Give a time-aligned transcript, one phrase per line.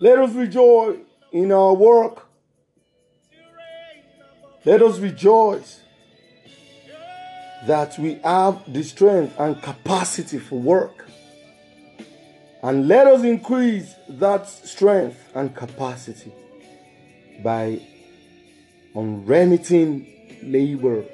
[0.00, 0.98] Let us rejoice
[1.32, 2.28] in our work.
[4.64, 5.80] Let us rejoice
[7.66, 11.08] that we have the strength and capacity for work.
[12.62, 16.32] And let us increase that strength and capacity
[17.42, 17.80] by
[18.94, 21.04] unremitting labor.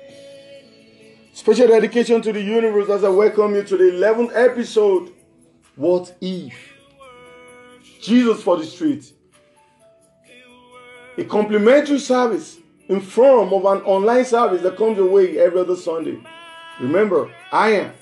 [1.32, 5.13] Special dedication to the universe as I welcome you to the 11th episode.
[5.76, 6.54] What if?
[8.00, 9.12] Jesus for the street.
[11.16, 15.76] A complimentary service in form of an online service that comes your way every other
[15.76, 16.18] Sunday.
[16.80, 17.92] Remember, I am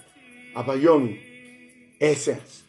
[0.57, 1.21] Abayomi
[2.01, 2.63] Essence.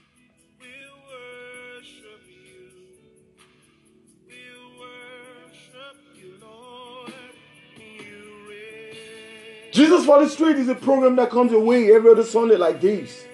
[9.71, 12.79] Jesus for the Street is a program that comes your way every other Sunday like
[12.79, 13.26] this.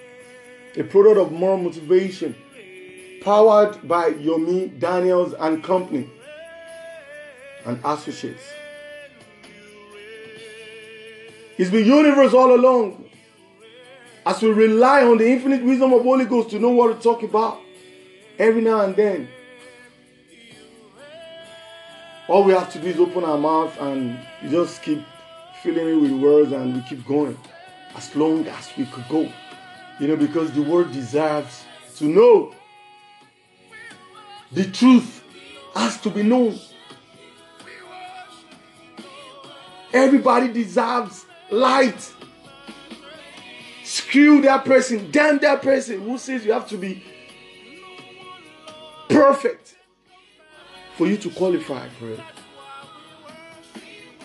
[0.80, 2.34] A product of more motivation,
[3.20, 6.08] powered by Yomi Daniels and Company
[7.66, 8.42] and Associates.
[11.58, 13.04] It's been universe all along.
[14.24, 17.22] As we rely on the infinite wisdom of Holy Ghost to know what to talk
[17.24, 17.60] about
[18.38, 19.28] every now and then.
[22.26, 24.18] All we have to do is open our mouth and
[24.48, 25.02] just keep
[25.62, 27.36] filling it with words and we keep going
[27.94, 29.30] as long as we could go.
[30.00, 31.62] You know, because the world deserves
[31.96, 32.54] to know.
[34.50, 35.22] The truth
[35.74, 36.58] has to be known.
[39.92, 42.14] Everybody deserves light.
[43.84, 47.04] Screw that person, damn that person who says you have to be
[49.10, 49.76] perfect
[50.96, 52.20] for you to qualify for it.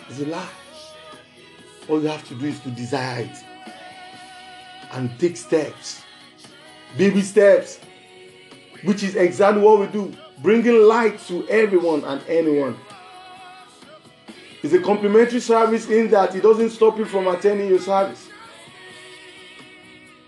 [0.08, 0.48] It's a lie.
[1.88, 3.55] All you have to do is to desire it
[4.92, 6.02] and take steps,
[6.96, 7.80] baby steps,
[8.84, 10.12] which is exactly what we do,
[10.42, 12.76] bringing light to everyone and anyone.
[14.62, 18.28] It's a complimentary service in that it doesn't stop you from attending your service.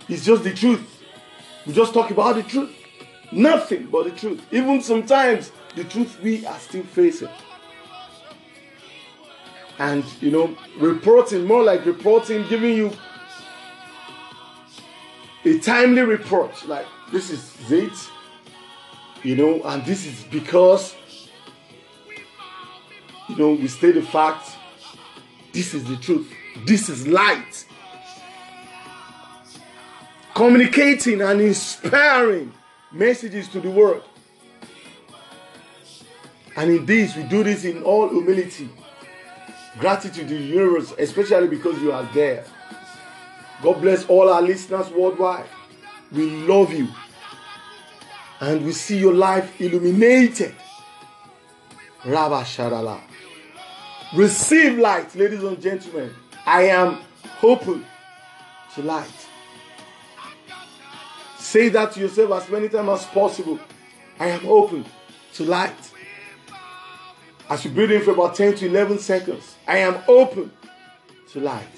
[0.08, 1.02] It's just the truth.
[1.66, 2.74] We just talk about the truth.
[3.30, 4.42] Nothing but the truth.
[4.50, 7.28] Even sometimes the truth we are still facing.
[9.78, 12.92] And you know, reporting, more like reporting, giving you
[15.44, 16.66] a timely report.
[16.66, 17.92] Like this is it,
[19.22, 20.94] you know, and this is because
[23.28, 24.56] you know, we state the fact.
[25.52, 26.32] This is the truth.
[26.64, 27.66] This is light.
[30.34, 32.52] Communicating and inspiring
[32.90, 34.02] messages to the world.
[36.56, 38.68] And in this, we do this in all humility.
[39.78, 42.44] Gratitude to the universe, especially because you are there.
[43.62, 45.46] God bless all our listeners worldwide.
[46.12, 46.88] We love you.
[48.40, 50.54] And we see your life illuminated.
[52.04, 53.00] Rabba Sharala.
[54.14, 56.14] Receive light, ladies and gentlemen.
[56.46, 57.00] I am
[57.42, 57.84] open
[58.74, 59.26] to light.
[61.36, 63.58] Say that to yourself as many times as possible.
[64.20, 64.84] I am open
[65.34, 65.74] to light.
[67.50, 70.52] As you breathe in for about 10 to 11 seconds, I am open
[71.32, 71.77] to light.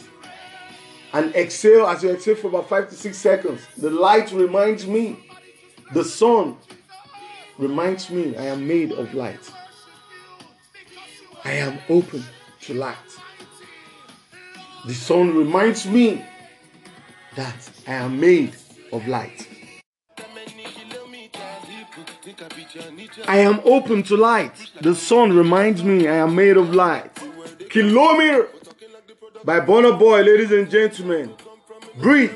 [1.13, 3.61] And exhale as you exhale for about 5 to 6 seconds.
[3.77, 5.19] The light reminds me,
[5.93, 6.57] the sun
[7.59, 9.51] reminds me I am made of light.
[11.45, 12.23] I am open
[12.63, 12.97] to light.
[14.87, 16.25] The sun reminds me
[17.37, 18.55] that I am made
[18.93, 19.49] of light.
[23.27, 24.53] I am open to light.
[24.81, 27.11] The sun reminds me I am made of light.
[27.69, 28.49] Kilometer
[29.45, 31.35] by Burna Boy, ladies and gentlemen.
[31.99, 32.33] Breathe,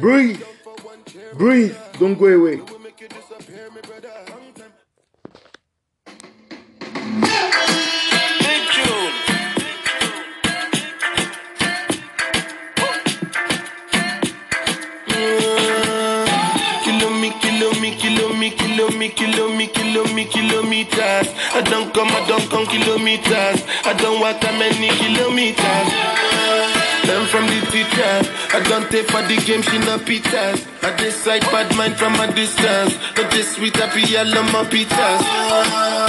[0.00, 0.42] breathe,
[1.34, 1.76] breathe.
[1.98, 2.60] Don't go away.
[20.24, 21.28] Kilometers.
[21.54, 23.64] I don't come, I don't come kilometers.
[23.84, 25.88] I don't walk that many kilometers.
[27.08, 28.14] Learn from the teacher.
[28.54, 30.62] I don't take for the game, she no pitas.
[30.82, 32.94] I decide bad mind from a distance.
[33.16, 35.20] Not this sweet, happy, I love my pitas.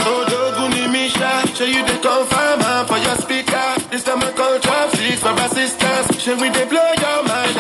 [0.06, 3.68] Oh, Doguni Misha, show you the confirm for your speaker.
[3.90, 6.22] This time I call trap six for assistance.
[6.22, 7.03] Show we mind,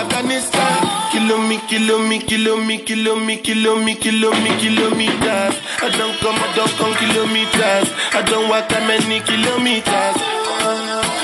[0.03, 0.79] Afghanistan.
[1.11, 5.55] Kilo me, kilo me, kilo me, kilo me, kilo me, kilo me, kilometers.
[5.81, 7.87] I don't come, I don't come kilometers.
[8.11, 10.22] I don't walk that many kilometers.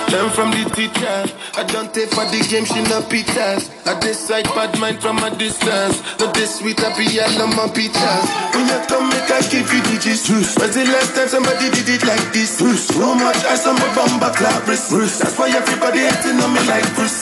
[0.10, 1.22] Learn from the teacher.
[1.54, 3.70] I don't take for the game, she no pitas.
[3.86, 6.02] I decide bad mind from a distance.
[6.18, 8.26] Not this sweet, I be all on my pitas.
[8.58, 10.30] When you come, make I give you the gist.
[10.30, 12.58] When's the last time somebody did it like this?
[12.58, 14.90] Too much ice on my bumper clap wrist.
[14.90, 17.22] That's why everybody hating on me like Bruce.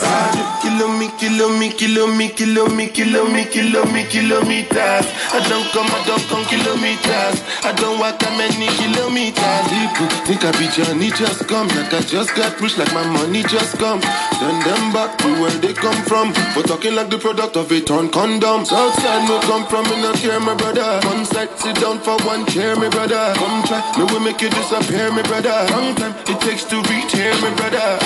[0.64, 5.06] Kilo me, kilo me, kilo me, kilo me, kilo me, kilo me, kilometers.
[5.36, 7.36] I don't come, I don't come kilometers.
[7.68, 9.66] I don't walk that many kilometers.
[9.76, 13.78] People think I be Johnny just come, like I just got like my money just
[13.78, 14.00] come.
[14.40, 16.34] Then them back to where they come from.
[16.54, 18.66] For talking like the product of a torn condom.
[18.66, 21.02] Southside me come from, me not care, my brother.
[21.08, 23.34] One side, sit down for one chair, my brother.
[23.36, 25.58] Come try, me will make you disappear, my brother.
[25.74, 27.98] Long time it takes to reach here, my brother.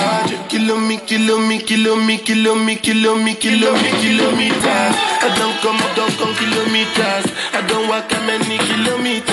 [0.48, 4.94] Kilo me, kilo me, kilo me, kilo me, kilo me, kilo me, kilometers.
[5.24, 7.26] I don't come, I don't come kilometers.
[7.52, 9.31] I don't walk that many kilometers.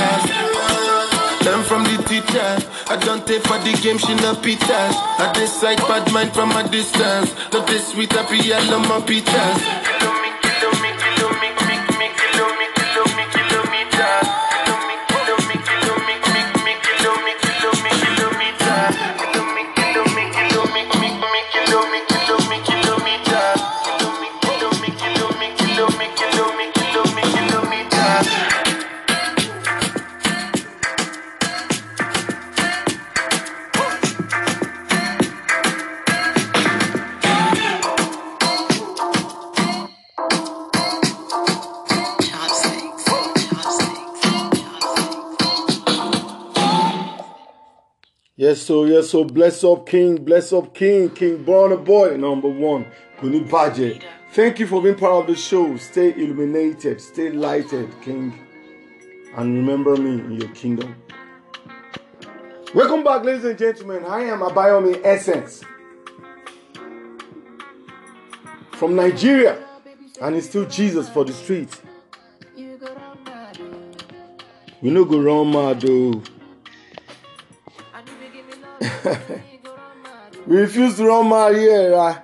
[2.29, 2.69] Teacher.
[2.89, 4.93] I don't take for the game, she no pitas.
[5.17, 7.33] I decide bad mind from a distance.
[7.51, 10.08] Not this sweet, I be all on my pitas.
[48.69, 52.85] So yes, so bless up King, bless up King, King Burna Boy, number one,
[53.19, 54.05] Kuni Budget.
[54.33, 55.75] Thank you for being part of the show.
[55.77, 58.31] Stay illuminated, stay lighted, King,
[59.35, 60.95] and remember me in your kingdom.
[62.75, 64.05] Welcome back, ladies and gentlemen.
[64.05, 65.63] I am Abayomi Essence
[68.73, 69.65] from Nigeria,
[70.21, 71.75] and it's still Jesus for the street.
[74.79, 76.38] We no go run mad.
[80.47, 82.21] We refuse to run mad here, right?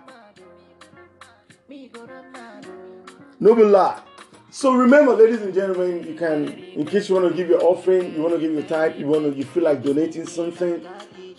[3.39, 4.01] No be lie.
[4.49, 8.15] So remember, ladies and gentlemen, you can, in case you want to give your offering,
[8.15, 10.87] you want to give your tithe, you want to, you feel like donating something,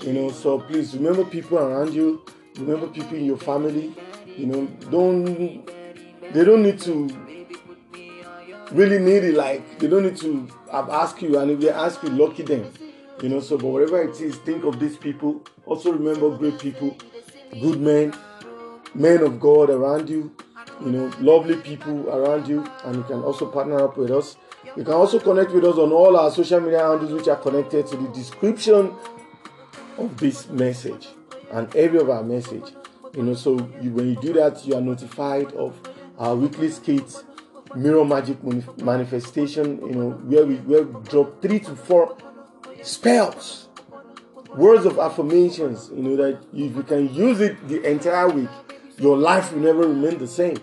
[0.00, 0.30] you know.
[0.30, 2.22] So please remember people around you,
[2.58, 3.94] remember people in your family.
[4.26, 5.66] You know, don't
[6.34, 7.08] they don't need to
[8.72, 9.34] really need it.
[9.34, 12.70] Like they don't need to have asked you, and if they ask you, lucky them.
[13.22, 13.40] You know.
[13.40, 15.42] So, but whatever it is, think of these people.
[15.64, 16.96] Also remember great people,
[17.60, 18.14] good men,
[18.94, 20.32] men of God around you,
[20.80, 24.36] you know, lovely people around you, and you can also partner up with us.
[24.76, 27.86] You can also connect with us on all our social media handles, which are connected
[27.88, 28.94] to the description
[29.98, 31.08] of this message
[31.50, 32.74] and every of our message.
[33.14, 35.80] You know, so you, when you do that, you are notified of
[36.18, 37.24] our weekly skits,
[37.74, 38.38] mirror magic
[38.78, 39.78] manifestation.
[39.80, 42.16] You know, where we where we drop three to four
[42.82, 43.66] spells
[44.56, 48.48] words of affirmations, you know, that if you can use it the entire week,
[48.98, 50.56] your life will never remain the same.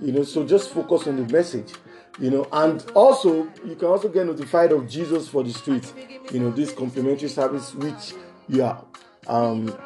[0.00, 1.72] You know, so just focus on the message.
[2.20, 5.94] You know, and also you can also get notified of Jesus for the streets.
[6.32, 8.12] You know, this complimentary service which
[8.48, 8.84] you are
[9.28, 9.76] um,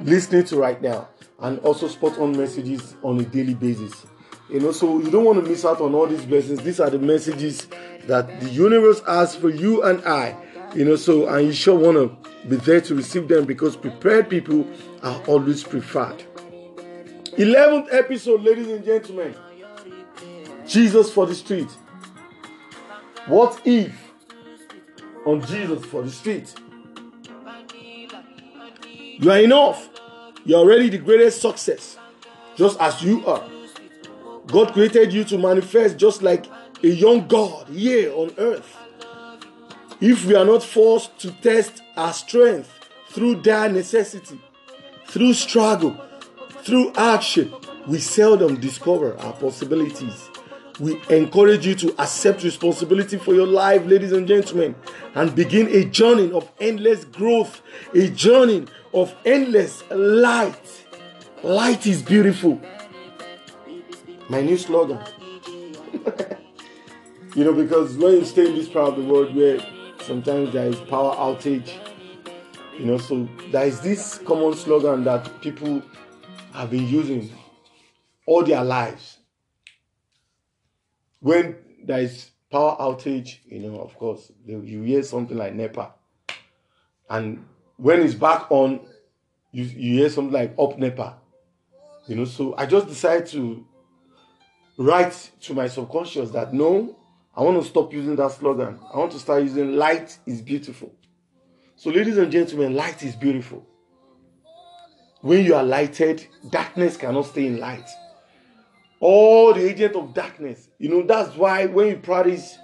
[0.00, 1.08] listening to right now,
[1.40, 4.06] and also spot on messages on a daily basis.
[4.48, 6.62] You know, so you don't want to miss out on all these blessings.
[6.62, 7.66] These are the messages
[8.06, 10.36] that the universe has for you and I.
[10.74, 14.30] You know, so and you sure want to be there to receive them because prepared
[14.30, 14.68] people
[15.02, 16.22] are always preferred.
[17.36, 19.34] 11th episode, ladies and gentlemen.
[20.66, 21.68] Jesus for the street.
[23.26, 23.92] What if
[25.26, 26.54] on Jesus for the street?
[29.18, 29.88] You are enough.
[30.44, 31.98] You are already the greatest success,
[32.56, 33.42] just as you are.
[34.46, 36.46] God created you to manifest just like
[36.82, 38.76] a young God here on earth.
[40.00, 42.72] If we are not forced to test our strength
[43.10, 44.40] through dire necessity,
[45.06, 45.94] through struggle,
[46.62, 47.52] through action,
[47.86, 50.30] we seldom discover our possibilities.
[50.78, 54.74] We encourage you to accept responsibility for your life, ladies and gentlemen,
[55.14, 57.60] and begin a journey of endless growth,
[57.94, 58.64] a journey
[58.94, 60.86] of endless light.
[61.42, 62.58] Light is beautiful.
[64.30, 65.00] My new slogan.
[67.34, 69.58] you know, because when you stay in this part of the world where
[70.10, 71.70] sometimes there is power outage,
[72.76, 75.80] you know, so there is this common slogan that people
[76.52, 77.30] have been using
[78.26, 79.18] all their lives.
[81.20, 85.92] When there is power outage, you know, of course, you hear something like NEPA.
[87.08, 88.80] And when it's back on,
[89.52, 91.18] you, you hear something like up NEPA.
[92.08, 93.64] You know, so I just decided to
[94.76, 96.96] write to my subconscious that no,
[97.36, 98.78] I want to stop using that slogan.
[98.92, 100.92] I want to start using light is beautiful.
[101.76, 103.66] So, ladies and gentlemen, light is beautiful.
[105.22, 107.88] When you are lighted, darkness cannot stay in light.
[109.00, 112.58] All the agent of darkness, you know, that's why when you practice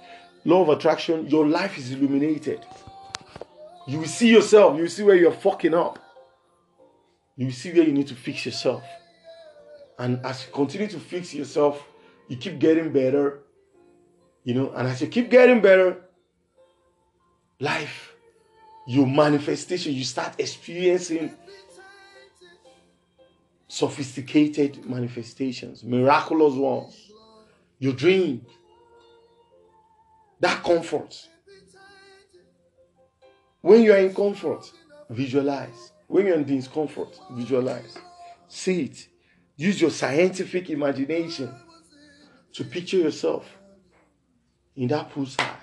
[0.44, 2.64] law of attraction, your life is illuminated.
[3.87, 5.99] You will see yourself, you will see where you're fucking up.
[7.37, 8.82] You will see where you need to fix yourself.
[9.99, 11.82] And as you continue to fix yourself,
[12.28, 13.40] you keep getting better.
[14.46, 15.96] You know, and as you keep getting better,
[17.58, 18.14] life,
[18.86, 21.34] your manifestation, you start experiencing
[23.66, 27.10] sophisticated manifestations, miraculous ones.
[27.80, 28.46] Your dream,
[30.38, 31.26] that comfort.
[33.62, 34.70] When you are in comfort,
[35.10, 35.90] visualize.
[36.06, 37.98] When you're in discomfort, visualize.
[38.46, 39.08] See it.
[39.56, 41.52] Use your scientific imagination
[42.52, 43.44] to picture yourself
[44.76, 45.56] in that poolside,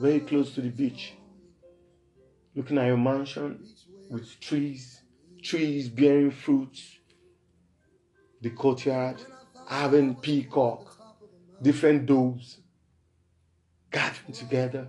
[0.00, 1.14] very close to the beach,
[2.54, 3.62] looking at your mansion
[4.10, 5.02] with trees,
[5.42, 6.98] trees bearing fruits,
[8.40, 9.16] the courtyard,
[9.68, 10.96] having peacock,
[11.60, 12.58] different doves
[13.90, 14.88] gathering together.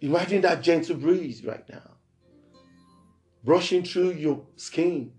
[0.00, 1.92] Imagine that gentle breeze right now,
[3.42, 5.12] brushing through your skin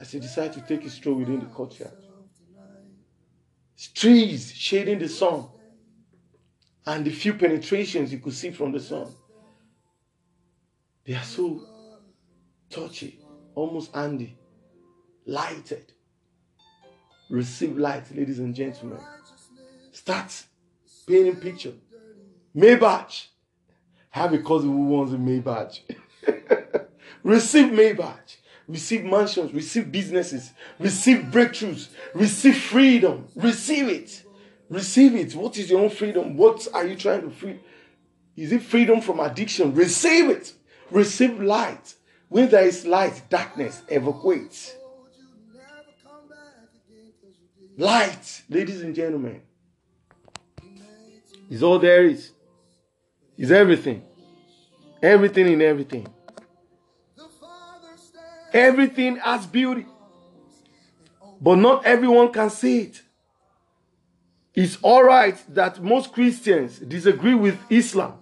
[0.00, 1.99] as you decide to take a stroll within the courtyard.
[3.88, 5.46] Trees shading the sun,
[6.86, 9.06] and the few penetrations you could see from the sun.
[11.04, 11.62] They are so
[12.68, 13.18] touchy,
[13.54, 14.36] almost Andy,
[15.24, 15.92] lighted.
[17.30, 18.98] Receive light, ladies and gentlemen.
[19.92, 20.44] Start
[21.06, 21.74] painting picture.
[22.54, 23.26] Maybach.
[24.10, 25.80] Have a cousin who wants a Maybach.
[27.22, 28.36] receive Maybach.
[28.70, 29.52] Receive mansions.
[29.52, 30.52] Receive businesses.
[30.78, 31.88] Receive breakthroughs.
[32.14, 33.26] Receive freedom.
[33.34, 34.22] Receive it.
[34.68, 35.34] Receive it.
[35.34, 36.36] What is your own freedom?
[36.36, 37.58] What are you trying to free?
[38.36, 39.74] Is it freedom from addiction?
[39.74, 40.52] Receive it.
[40.92, 41.94] Receive light.
[42.28, 44.72] When there is light, darkness evacuates.
[47.76, 49.40] Light, ladies and gentlemen,
[51.48, 52.30] is all there is.
[53.36, 54.04] Is everything.
[55.02, 56.06] Everything in everything.
[58.52, 59.86] Everything has beauty.
[61.40, 63.02] But not everyone can see it.
[64.54, 68.18] It's all right that most Christians disagree with Islam.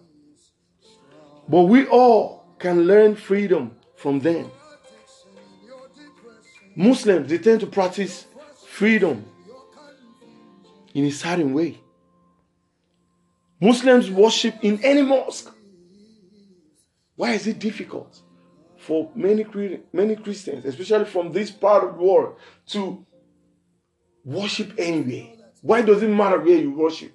[1.48, 4.50] But we all can learn freedom from them.
[6.76, 8.26] Muslims, they tend to practice
[8.68, 9.24] freedom
[10.94, 11.80] in a certain way.
[13.60, 15.52] Muslims worship in any mosque.
[17.16, 18.22] Why is it difficult
[18.88, 19.44] for many,
[19.92, 22.36] many Christians, especially from this part of the world,
[22.68, 23.04] to
[24.24, 25.34] worship anywhere?
[25.60, 27.14] Why does it matter where you worship?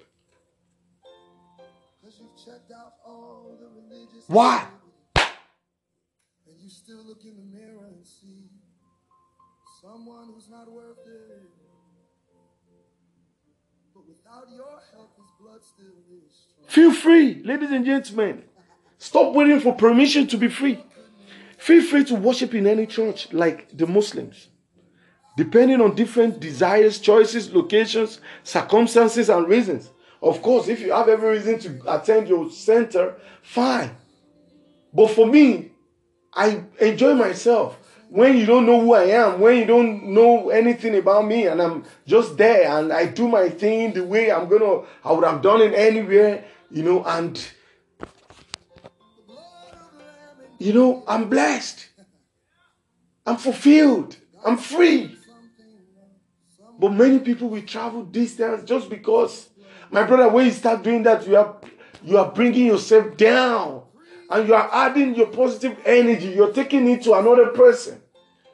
[4.28, 4.66] Why?
[6.46, 8.44] And you still look in the mirror and see
[9.82, 11.42] someone who's not worth it.
[13.92, 16.68] But without your help, his blood still is strong.
[16.68, 18.44] Feel free, ladies and gentlemen.
[18.98, 20.78] Stop waiting for permission to be free.
[21.64, 24.48] Feel free to worship in any church like the Muslims.
[25.38, 29.88] Depending on different desires, choices, locations, circumstances, and reasons.
[30.20, 33.96] Of course, if you have every reason to attend your center, fine.
[34.92, 35.70] But for me,
[36.34, 37.78] I enjoy myself
[38.10, 41.62] when you don't know who I am, when you don't know anything about me, and
[41.62, 45.40] I'm just there and I do my thing the way I'm gonna, I would have
[45.40, 47.42] done it anywhere, you know, and
[50.64, 51.88] you know, I'm blessed,
[53.26, 55.14] I'm fulfilled, I'm free.
[56.78, 59.50] But many people will travel distance just because,
[59.90, 61.56] my brother, when you start doing that, you are
[62.02, 63.82] you are bringing yourself down
[64.30, 66.28] and you are adding your positive energy.
[66.28, 68.00] You're taking it to another person.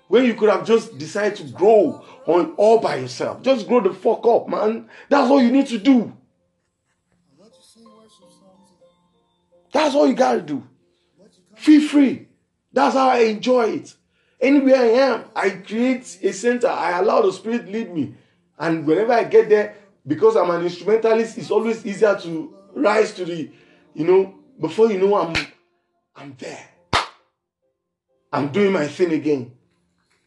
[0.08, 3.42] When you could have just decided to grow on all by yourself.
[3.42, 4.88] Just grow the fuck up, man.
[5.08, 6.12] That's all you need to do.
[9.72, 10.66] That's all you gotta do.
[11.60, 12.26] Feel free.
[12.72, 13.94] That's how I enjoy it.
[14.40, 16.68] Anywhere I am, I create a center.
[16.68, 18.14] I allow the spirit lead me.
[18.58, 19.76] And whenever I get there,
[20.06, 23.50] because I'm an instrumentalist, it's always easier to rise to the,
[23.92, 25.36] you know, before you know I'm
[26.16, 26.66] I'm there.
[28.32, 29.52] I'm doing my thing again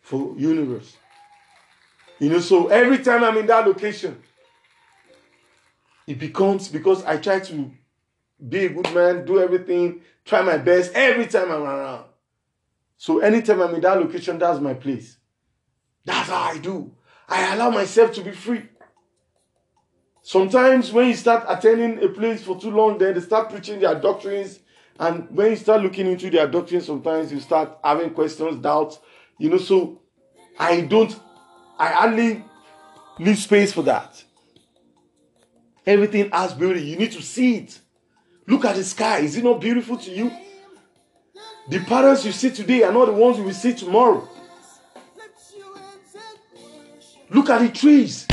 [0.01, 0.95] for universe.
[2.19, 4.21] You know, so every time I'm in that location,
[6.05, 7.71] it becomes because I try to
[8.47, 12.05] be a good man, do everything, try my best every time I'm around.
[12.97, 15.17] So anytime I'm in that location, that's my place.
[16.05, 16.93] That's how I do.
[17.27, 18.63] I allow myself to be free.
[20.21, 23.95] Sometimes when you start attending a place for too long, then they start preaching their
[23.95, 24.59] doctrines.
[24.99, 28.99] And when you start looking into their doctrines, sometimes you start having questions, doubts.
[29.37, 30.01] You know, so
[30.57, 31.17] I don't,
[31.77, 32.43] I hardly
[33.19, 34.23] leave space for that.
[35.85, 36.81] Everything has beauty.
[36.81, 37.79] You need to see it.
[38.47, 39.19] Look at the sky.
[39.19, 40.31] Is it not beautiful to you?
[41.69, 44.27] The patterns you see today are not the ones you will see tomorrow.
[47.29, 48.27] Look at the trees.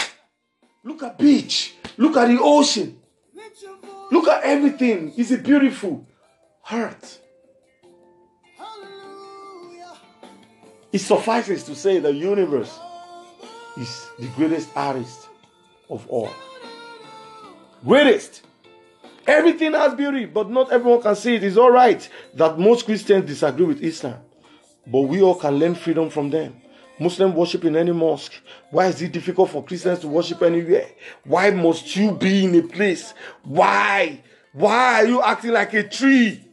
[0.82, 1.74] Look at beach.
[1.96, 2.98] Look at the ocean.
[4.10, 5.12] Look at everything.
[5.16, 6.06] Is it beautiful?
[6.62, 7.18] Heart.
[10.92, 12.78] It suffices to say the universe
[13.76, 15.28] is the greatest artist
[15.88, 16.30] of all.
[17.84, 18.42] Greatest.
[19.26, 21.44] Everything has beauty, but not everyone can see it.
[21.44, 24.18] It's all right that most Christians disagree with Islam,
[24.86, 26.60] but we all can learn freedom from them.
[26.98, 28.32] Muslim worship in any mosque.
[28.70, 30.86] Why is it difficult for Christians to worship anywhere?
[31.24, 33.14] Why must you be in a place?
[33.42, 34.22] Why?
[34.52, 36.44] Why are you acting like a tree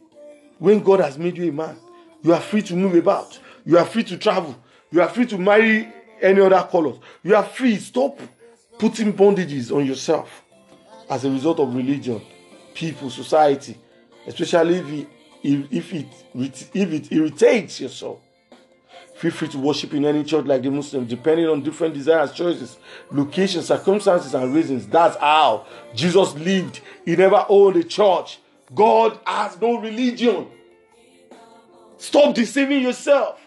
[0.58, 1.76] when God has made you a man?
[2.22, 3.38] You are free to move about.
[3.64, 4.56] You are free to travel.
[4.90, 6.96] You are free to marry any other colors.
[7.22, 7.76] You are free.
[7.76, 8.18] Stop
[8.78, 10.44] putting bondages on yourself
[11.10, 12.22] as a result of religion,
[12.78, 13.76] people, society,
[14.24, 15.08] especially if it,
[15.72, 16.06] if, it
[16.72, 18.22] if it irritates your soul.
[19.16, 22.78] Feel free to worship in any church like the Muslim, depending on different desires, choices,
[23.10, 24.86] locations, circumstances, and reasons.
[24.86, 26.80] That's how Jesus lived.
[27.04, 28.38] He never owned a church.
[28.72, 30.46] God has no religion.
[31.96, 33.40] Stop deceiving yourself.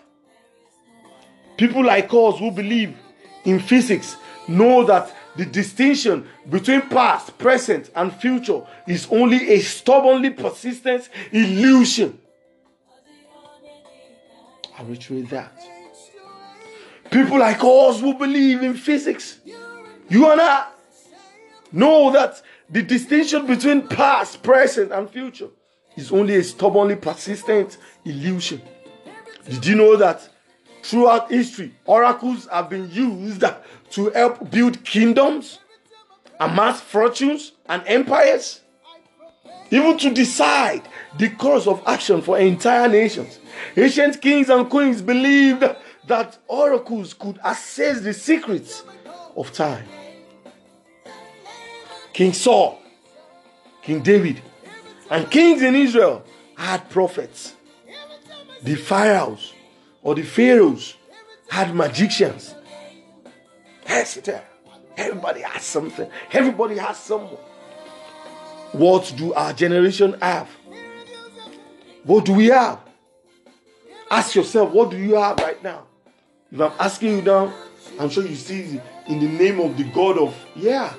[1.56, 2.98] People like us who believe
[3.46, 4.18] in physics
[4.50, 12.20] know that the distinction between past, present, and future is only a stubbornly persistent illusion.
[14.78, 15.54] I reiterate that.
[17.12, 19.40] People like us who believe in physics,
[20.10, 20.68] you and I,
[21.72, 25.50] know that the distinction between past, present, and future
[25.96, 28.62] is only a stubbornly persistent illusion.
[29.50, 30.28] Did you know that
[30.84, 33.44] throughout history, oracles have been used
[33.92, 35.60] to help build kingdoms,
[36.40, 38.62] amass fortunes, and empires?
[39.70, 40.82] Even to decide
[41.18, 43.40] the course of action for entire nations.
[43.78, 45.64] Ancient kings and queens believed
[46.08, 48.84] that oracles could assess the secrets
[49.38, 49.86] of time.
[52.12, 52.80] King Saul,
[53.82, 54.42] King David,
[55.10, 56.24] and kings in Israel
[56.58, 57.56] had prophets.
[58.62, 59.54] The pharaohs
[60.04, 60.96] or the pharaohs
[61.50, 62.56] had magicians.
[63.92, 64.42] Etc.
[64.96, 66.10] Everybody has something.
[66.32, 67.38] Everybody has someone.
[68.72, 70.50] What do our generation have?
[72.04, 72.80] What do we have?
[74.10, 75.84] Ask yourself, what do you have right now?
[76.52, 77.54] If I'm asking you now,
[78.00, 80.94] I'm sure you see in the name of the God of, yeah,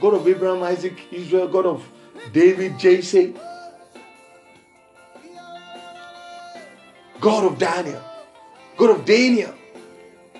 [0.00, 1.86] God of Abraham, Isaac, Israel, God of
[2.32, 3.34] David, Jesse,
[7.20, 8.02] God of Daniel,
[8.76, 9.54] God of Daniel.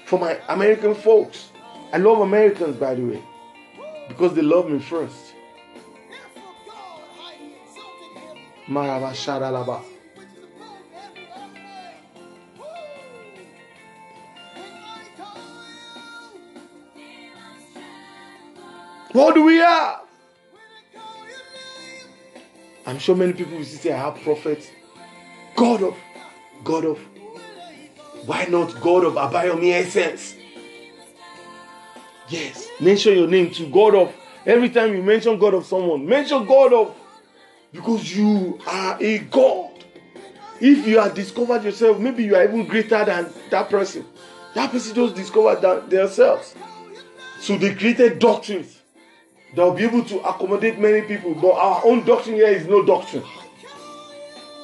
[0.07, 1.50] For my American folks,
[1.93, 3.23] I love Americans, by the way,
[4.09, 5.35] because they love me first.
[8.69, 9.83] Maraba Shadalaba.
[19.13, 20.03] What do we have?
[22.87, 24.69] I'm sure many people will say, I have prophets.
[25.57, 25.97] God of,
[26.63, 26.99] God of,
[28.27, 30.37] why not God of Abayomi essence?
[32.31, 34.15] Yes, mention your name to God of.
[34.47, 36.97] Every time you mention God of someone, mention God of,
[37.73, 39.85] because you are a God.
[40.61, 44.07] If you have discovered yourself, maybe you are even greater than that person.
[44.55, 46.55] That person just discovered that themselves.
[47.41, 48.81] So they created doctrines
[49.57, 51.35] that will be able to accommodate many people.
[51.35, 53.25] But our own doctrine here is no doctrine.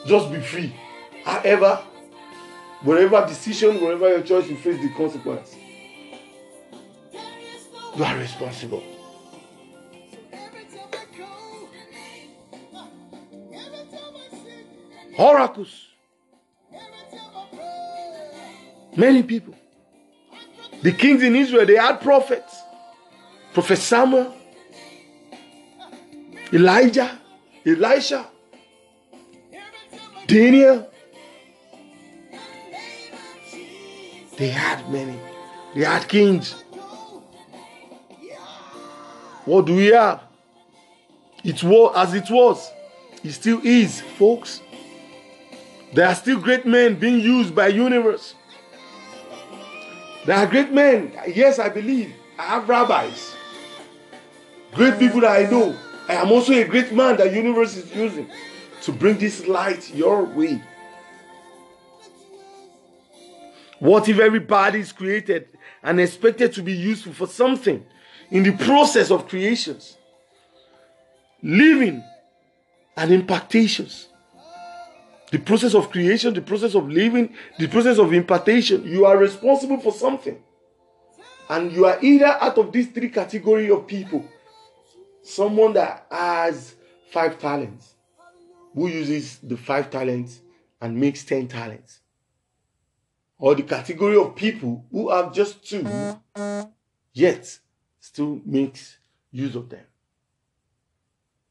[0.07, 0.75] Just be free.
[1.25, 1.83] However,
[2.83, 5.56] whatever decision, whatever your choice, you face the consequence.
[7.97, 8.83] You are responsible.
[15.19, 15.89] Oracles.
[18.95, 19.55] Many people.
[20.83, 22.55] The kings in Israel, they had prophets.
[23.55, 24.35] Prophet Samuel,
[26.53, 27.19] Elijah,
[27.65, 28.27] Elisha,
[30.27, 30.91] Daniel.
[34.37, 35.19] They had many.
[35.75, 36.63] They had kings.
[39.47, 40.23] What do we have?
[41.45, 42.71] It was as it was.
[43.23, 44.61] it still is, folks.
[45.95, 48.35] There are still great men being used by universe.
[50.27, 51.13] There are great men.
[51.29, 52.13] Yes, I believe.
[52.37, 53.37] I have rabbis.
[54.75, 55.77] Great people that I know.
[56.09, 58.29] I am also a great man that universe is using
[58.83, 60.61] to bring this light your way.
[63.79, 65.49] What if everybody is created
[65.83, 67.87] and expected to be useful for something
[68.31, 69.97] in the process of creations?
[71.43, 72.03] Living
[72.97, 74.09] and impartations.
[75.31, 78.85] The process of creation, the process of living, the process of impartation.
[78.85, 80.43] You are responsible for something.
[81.49, 84.25] And you are either out of these three category of people.
[85.23, 86.75] Someone that has
[87.11, 87.95] five talents,
[88.75, 90.41] who uses the five talents
[90.81, 92.01] and makes ten talents.
[93.39, 95.87] Or the category of people who have just two,
[97.13, 97.59] yet
[98.07, 98.99] still makes
[99.33, 99.85] use of them.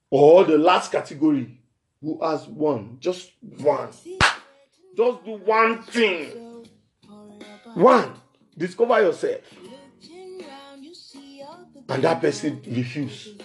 [0.09, 1.59] Or the last category
[2.01, 3.89] who has one, just one.
[3.89, 6.65] Just do one thing.
[7.73, 8.13] One.
[8.57, 9.41] Discover yourself.
[11.89, 13.35] And that person refuse.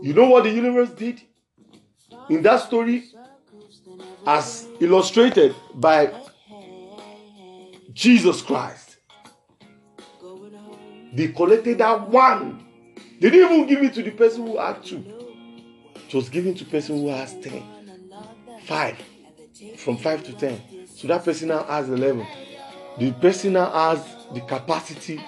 [0.00, 1.20] You know what the universe did?
[2.30, 3.04] In that story,
[4.24, 6.12] as illustrated by
[7.92, 8.85] Jesus Christ,
[11.16, 12.64] they collected that one.
[13.20, 15.02] They didn't even give it to the person who had two.
[16.08, 17.62] It was given to person who has ten.
[18.64, 18.98] Five.
[19.78, 20.60] From five to ten.
[20.94, 22.26] So that person now has eleven.
[22.98, 25.20] The person now has the capacity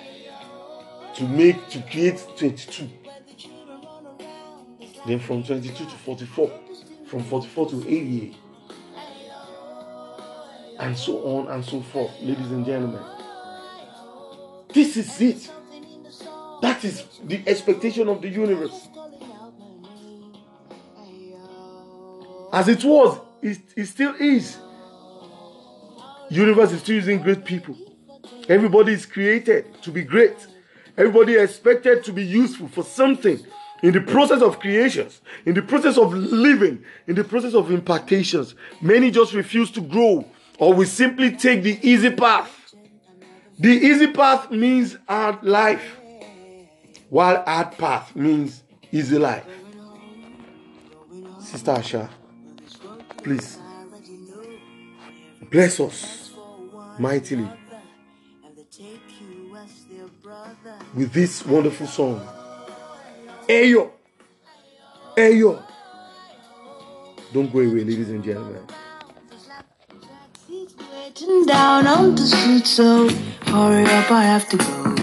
[1.14, 2.88] to make to create 22.
[5.06, 6.50] Then from 22 to 44.
[7.06, 8.36] From 44 to 88.
[10.78, 13.02] And so on and so forth, ladies and gentlemen.
[14.72, 15.50] This is it.
[16.62, 18.88] That is the expectation of the universe.
[22.52, 24.58] As it was, it, it still is.
[26.30, 27.76] Universe is still using great people.
[28.48, 30.46] Everybody is created to be great.
[30.96, 33.38] Everybody expected to be useful for something
[33.82, 38.54] in the process of creations, in the process of living, in the process of impactations.
[38.80, 42.74] Many just refuse to grow or we simply take the easy path.
[43.58, 45.97] The easy path means hard life,
[47.08, 49.44] while hard path means easy life.
[51.40, 52.08] Sister Asha,
[53.22, 53.58] please
[55.50, 56.32] bless us
[56.98, 57.48] mightily
[60.94, 62.20] with this wonderful song.
[63.48, 63.90] Ayo,
[65.16, 65.62] Ayo.
[67.32, 68.62] Don't go away, ladies and gentlemen.
[71.46, 73.08] Down on the street, so
[73.46, 74.97] hurry up, I have to go.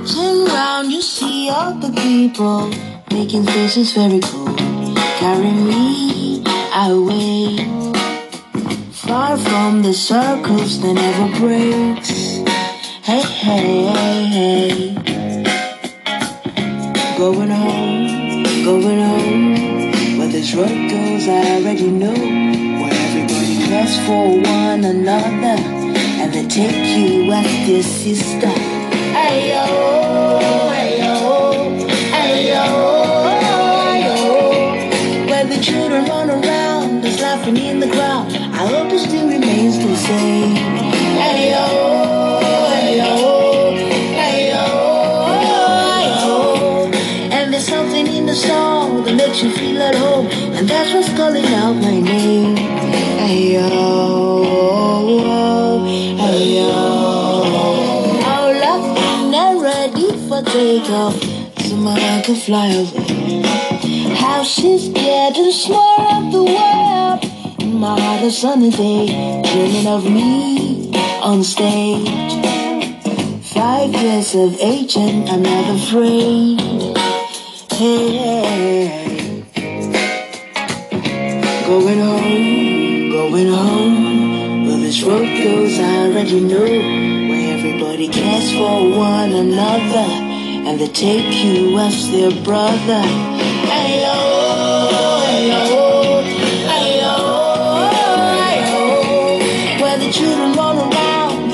[0.00, 2.70] Looking round, you see all the people
[3.10, 4.54] making faces very cool.
[5.20, 6.42] Carry me
[6.74, 7.58] away,
[8.92, 12.40] far from the circles that never breaks.
[13.04, 14.94] Hey, hey, hey, hey.
[17.18, 20.18] Going home, going home.
[20.18, 22.14] Where this road goes, I already know.
[22.80, 25.60] Where everybody cares for one another,
[26.20, 28.54] and they take you as their sister.
[29.10, 29.89] Ayo, ayo,
[35.62, 38.32] children run around, there's laughing in the crowd.
[38.32, 40.56] I hope it still remains the same.
[41.20, 41.66] Ayo,
[42.80, 43.12] ayo,
[44.26, 44.64] ayo,
[46.00, 46.34] ayo.
[47.30, 51.12] And there's something in the song that makes you feel at home, and that's what's
[51.14, 52.56] calling out my name.
[53.28, 53.68] Ayo,
[56.24, 56.72] ayo.
[58.32, 61.20] I'm laughing and ready for takeoff,
[61.60, 63.19] so I can fly away.
[64.40, 67.60] How she's getting small of the world.
[67.60, 72.08] In my heart, a sunny day, dreaming of me on stage.
[73.52, 76.58] Five years of age and I'm not afraid.
[77.70, 79.44] Hey,
[81.66, 84.66] going home, going home.
[84.66, 86.64] Where this road goes, I already know.
[87.28, 90.08] Where everybody cares for one another,
[90.66, 93.04] and they take you as their brother.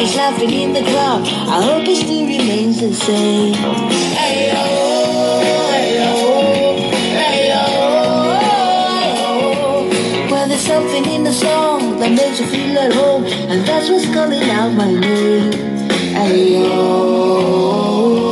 [0.06, 1.26] There's laughing in the crowd.
[1.26, 3.54] I hope it still remains the same.
[3.54, 4.64] Ayo,
[5.74, 6.10] ayo,
[7.26, 7.62] ayo, ayo.
[10.30, 14.06] Well, there's something in the song that makes you feel at home, and that's what's
[14.14, 15.52] calling out my name.
[16.14, 16.70] Ayo,
[17.34, 18.25] ayo,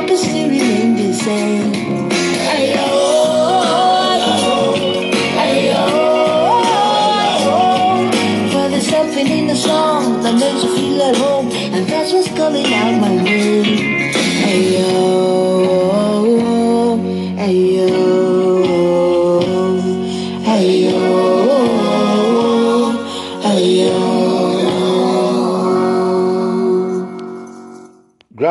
[0.00, 2.27] focus to remain the same.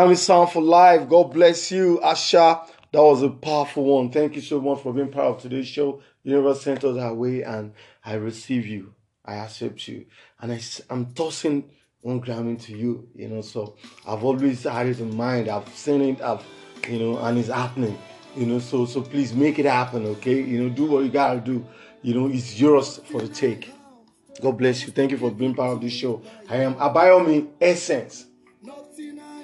[0.08, 1.10] Grammy Sound for Life.
[1.10, 2.66] God bless you, Asha.
[2.94, 4.10] That was a powerful one.
[4.10, 6.02] Thank you so much for being part of today's show.
[6.24, 7.74] You never sent us our way, and
[8.06, 8.94] I receive you.
[9.26, 10.06] I accept you,
[10.40, 13.10] and I, am tossing one Grammy to you.
[13.16, 13.76] You know, so
[14.08, 15.50] I've always had it in mind.
[15.50, 16.22] I've seen it.
[16.22, 16.46] I've,
[16.88, 17.98] you know, and it's happening.
[18.38, 20.06] You know, so so please make it happen.
[20.06, 21.66] Okay, you know, do what you gotta do.
[22.02, 23.74] You know, it's yours for the take.
[24.42, 24.94] God bless you.
[24.94, 26.22] Thank you for being part of this show.
[26.50, 28.28] I am Abayomi Essence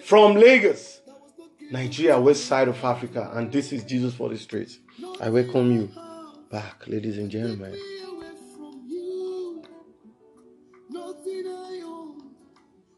[0.03, 1.01] from Lagos,
[1.71, 4.79] Nigeria, west side of Africa, and this is Jesus for the Streets.
[5.21, 5.89] I welcome you
[6.51, 7.73] back, ladies and gentlemen.
[10.89, 12.21] Nothing I own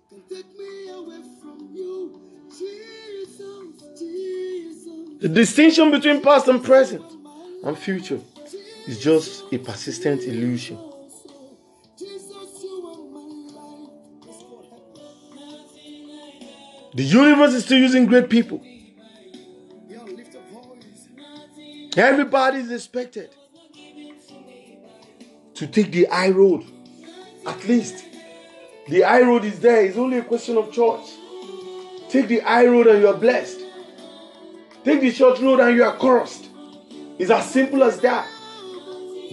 [0.09, 2.21] can take me away from you.
[2.49, 5.21] Jesus, Jesus.
[5.21, 7.05] The distinction between past and present
[7.63, 8.19] and future
[8.87, 10.77] is just a persistent illusion.
[16.95, 18.61] The universe is still using great people.
[21.97, 23.29] Everybody is expected
[25.55, 26.63] to take the high road.
[27.45, 28.05] At least
[28.87, 29.83] the high road is there.
[29.83, 31.17] It's only a question of choice.
[32.09, 33.59] Take the high road and you are blessed.
[34.85, 36.47] Take the short road and you are cursed.
[37.19, 38.25] It's as simple as that.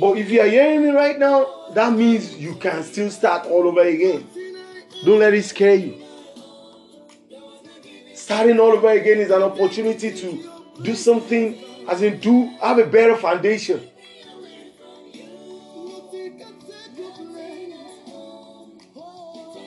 [0.01, 3.69] But if you are hearing me right now, that means you can still start all
[3.69, 4.27] over again.
[5.05, 6.02] Don't let it scare you.
[8.33, 12.87] Starting all over again is an opportunity to do something, as in do have a
[12.87, 13.87] better foundation.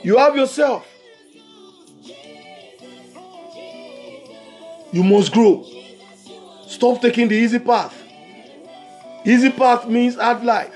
[0.01, 0.84] You have yourself.
[4.91, 5.63] You must grow.
[6.67, 7.93] Stop taking the easy path.
[9.28, 10.73] Easy path means hard life.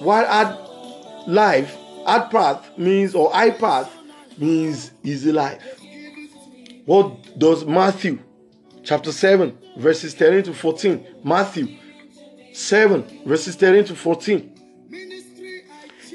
[0.00, 3.90] While hard life, hard path means, or high path
[4.36, 5.79] means easy life.
[6.86, 8.18] What does Matthew
[8.82, 11.06] chapter 7, verses 13 to 14?
[11.24, 11.76] Matthew
[12.52, 14.56] 7, verses 13 to 14.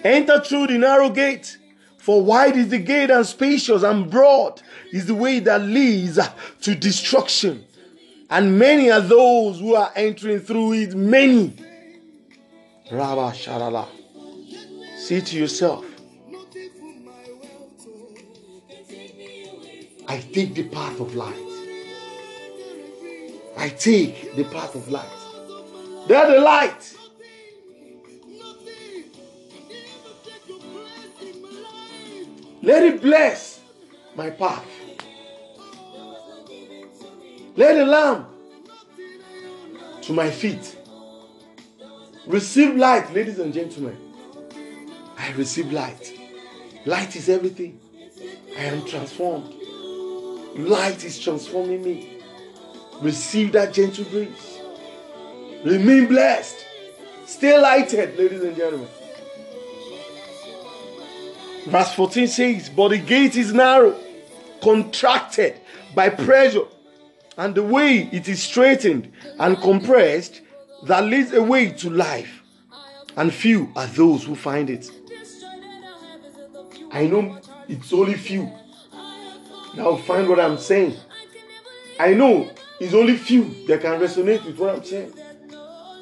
[0.03, 1.57] Enter through the narrow gate,
[1.97, 6.19] for wide is the gate and spacious and broad is the way that leads
[6.61, 7.65] to destruction.
[8.29, 10.95] And many are those who are entering through it.
[10.95, 11.53] Many.
[12.91, 13.87] Rabba Sharala.
[14.97, 15.85] See to yourself.
[20.07, 21.35] I take the path of light.
[23.57, 25.05] I take the path of light.
[26.07, 26.95] They're the light.
[32.61, 33.59] Let it bless
[34.15, 34.65] my path.
[37.55, 38.27] Let the lamp
[40.01, 40.77] to my feet.
[42.27, 43.97] Receive light, ladies and gentlemen.
[45.17, 46.13] I receive light.
[46.85, 47.79] Light is everything.
[48.57, 49.54] I am transformed.
[50.55, 52.21] Light is transforming me.
[53.01, 54.59] Receive that gentle breeze.
[55.65, 56.65] Remain blessed.
[57.25, 58.87] Stay lighted, ladies and gentlemen.
[61.65, 63.99] Verse 14 says, But the gate is narrow,
[64.61, 65.59] contracted
[65.93, 66.65] by pressure,
[67.37, 70.41] and the way it is straightened and compressed
[70.83, 72.43] that leads away to life.
[73.17, 74.89] And few are those who find it.
[76.91, 78.51] I know it's only few.
[79.75, 80.95] Now find what I'm saying.
[81.99, 85.13] I know it's only few that can resonate with what I'm saying.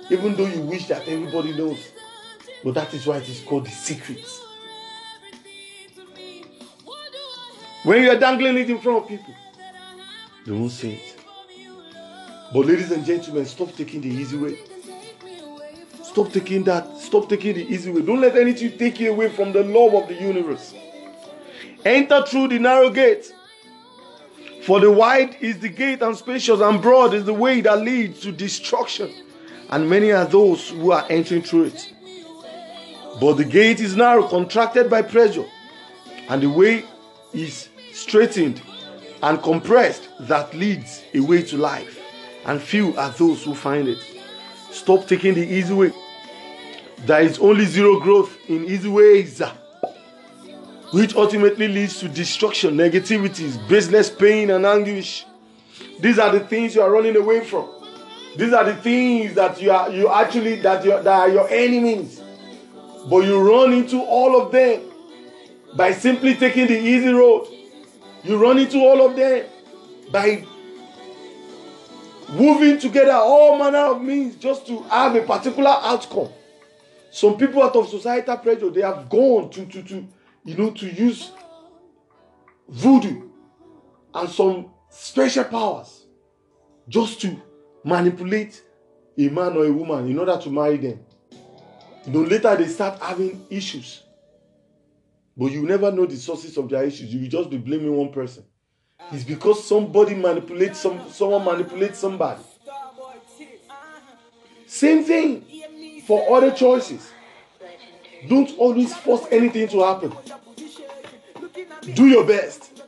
[0.10, 1.92] Even though you wish that everybody knows.
[2.64, 4.42] But that is why it is called the secrets.
[7.84, 9.34] When you are dangling it in front of people,
[10.46, 11.20] they won't say it.
[12.54, 14.58] But ladies and gentlemen, stop taking the easy way.
[16.04, 16.98] Stop taking that.
[16.98, 18.02] Stop taking the easy way.
[18.02, 20.74] Don't let anything take you away from the love of the universe.
[21.84, 23.34] Enter through the narrow gate.
[24.65, 28.21] For the wide is the gate, and spacious and broad is the way that leads
[28.21, 29.13] to destruction.
[29.69, 31.93] And many are those who are entering through it.
[33.19, 35.45] But the gate is narrow, contracted by pressure,
[36.30, 36.86] and the way
[37.34, 38.62] is straightened
[39.21, 41.99] and compressed that leads away to life.
[42.45, 43.99] And few are those who find it.
[44.71, 45.91] Stop taking the easy way.
[47.06, 49.41] There is only zero growth in easy ways,
[50.93, 55.25] which ultimately leads to destruction, negativities, baseless pain, and anguish.
[55.99, 57.67] These are the things you are running away from.
[58.38, 62.21] These are the things that you are you actually that you that are your enemies.
[63.10, 64.84] But you run into all of them
[65.75, 67.47] by simply taking the easy road.
[68.23, 69.45] You run into all of them
[70.12, 70.45] by
[72.29, 76.29] moving together all manner of means just to have a particular outcome.
[77.10, 80.08] Some people out of societal pressure, they have gone to, to, to
[80.45, 81.32] you know, to use
[82.67, 83.29] voodoo
[84.13, 86.06] and some special powers
[86.88, 87.36] just to
[87.84, 88.62] manipulate
[89.17, 90.99] a man or a woman in order to marry them.
[92.06, 94.03] You know, later they start having issues.
[95.36, 97.13] But you never know the sources of their issues.
[97.13, 98.43] You will just be blaming one person.
[99.12, 102.41] It's because somebody manipulates some someone manipulates somebody.
[104.67, 105.45] Same thing
[106.06, 107.12] for other choices.
[108.28, 110.14] Don't always force anything to happen.
[111.94, 112.82] Do your best.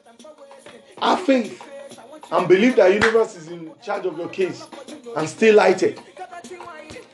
[1.01, 1.61] Have faith
[2.31, 4.65] and believe that universe is in charge of your case
[5.15, 5.99] and stay lighted.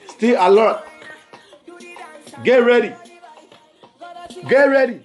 [0.09, 0.83] Stay alert.
[2.43, 2.93] Get ready.
[4.47, 5.01] Get ready.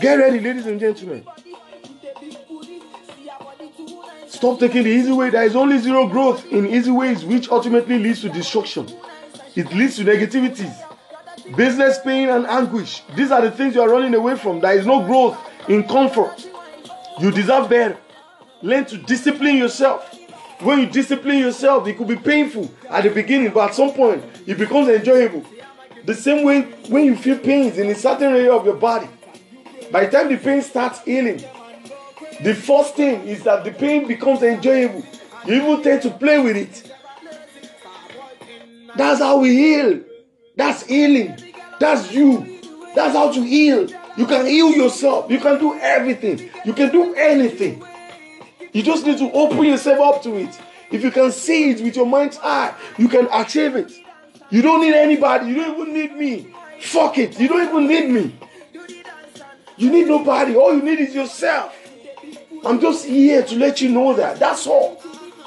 [0.00, 1.26] Get ready, ladies and gentlemen.
[4.28, 5.30] Stop taking the easy way.
[5.30, 8.86] There is only zero growth in easy ways, which ultimately leads to destruction.
[9.58, 10.72] It leads to negativities,
[11.56, 13.02] business pain, and anguish.
[13.16, 14.60] These are the things you are running away from.
[14.60, 15.36] There is no growth
[15.68, 16.48] in comfort.
[17.18, 17.96] You deserve better.
[18.62, 20.16] Learn to discipline yourself.
[20.60, 24.22] When you discipline yourself, it could be painful at the beginning, but at some point,
[24.46, 25.44] it becomes enjoyable.
[26.04, 29.08] The same way when you feel pains in a certain area of your body,
[29.90, 31.42] by the time the pain starts healing,
[32.44, 35.04] the first thing is that the pain becomes enjoyable.
[35.46, 36.87] You even tend to play with it.
[38.96, 40.00] That's how we heal.
[40.56, 41.36] That's healing.
[41.78, 42.60] That's you.
[42.94, 43.88] That's how to heal.
[44.16, 45.30] You can heal yourself.
[45.30, 46.50] You can do everything.
[46.64, 47.84] You can do anything.
[48.72, 50.58] You just need to open yourself up to it.
[50.90, 53.92] If you can see it with your mind's eye, you can achieve it.
[54.50, 55.48] You don't need anybody.
[55.48, 56.54] You don't even need me.
[56.80, 57.38] Fuck it.
[57.38, 58.34] You don't even need me.
[59.76, 60.56] You need nobody.
[60.56, 61.74] All you need is yourself.
[62.64, 64.38] I'm just here to let you know that.
[64.40, 65.00] That's all.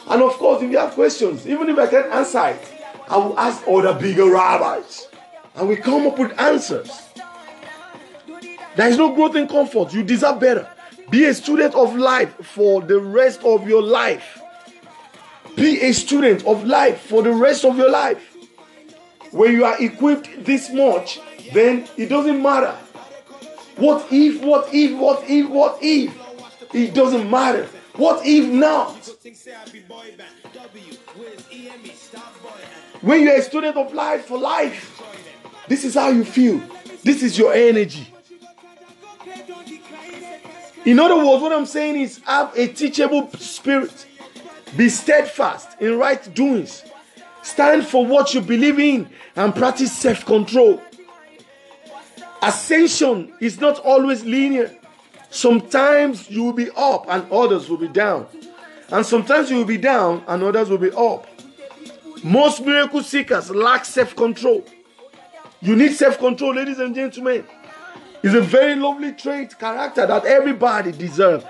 [0.09, 3.37] And of course, if you have questions, even if I can't answer it, I will
[3.37, 5.07] ask other bigger rabbis.
[5.55, 6.89] And we come up with answers.
[8.75, 9.93] There is no growth in comfort.
[9.93, 10.67] You deserve better.
[11.09, 14.41] Be a student of life for the rest of your life.
[15.55, 18.35] Be a student of life for the rest of your life.
[19.31, 21.19] When you are equipped this much,
[21.53, 22.75] then it doesn't matter.
[23.75, 26.13] What if, what if, what if, what if?
[26.73, 27.67] It doesn't matter.
[27.95, 29.09] What if not?
[33.01, 35.01] When you're a student of life for life,
[35.67, 36.61] this is how you feel.
[37.03, 38.07] This is your energy.
[40.85, 44.05] In other words, what I'm saying is have a teachable spirit.
[44.77, 46.83] Be steadfast in right doings.
[47.41, 50.81] Stand for what you believe in and practice self control.
[52.41, 54.75] Ascension is not always linear.
[55.29, 58.27] Sometimes you will be up and others will be down.
[58.89, 61.27] And sometimes you will be down and others will be up.
[62.23, 64.63] Most miracle seekers lack self control.
[65.61, 67.45] You need self control, ladies and gentlemen.
[68.23, 71.45] It's a very lovely trait, character that everybody deserves.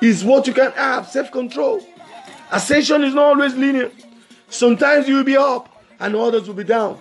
[0.00, 1.84] Is what you can have self control.
[2.52, 3.90] Ascension is not always linear.
[4.48, 7.00] Sometimes you will be up and others will be down.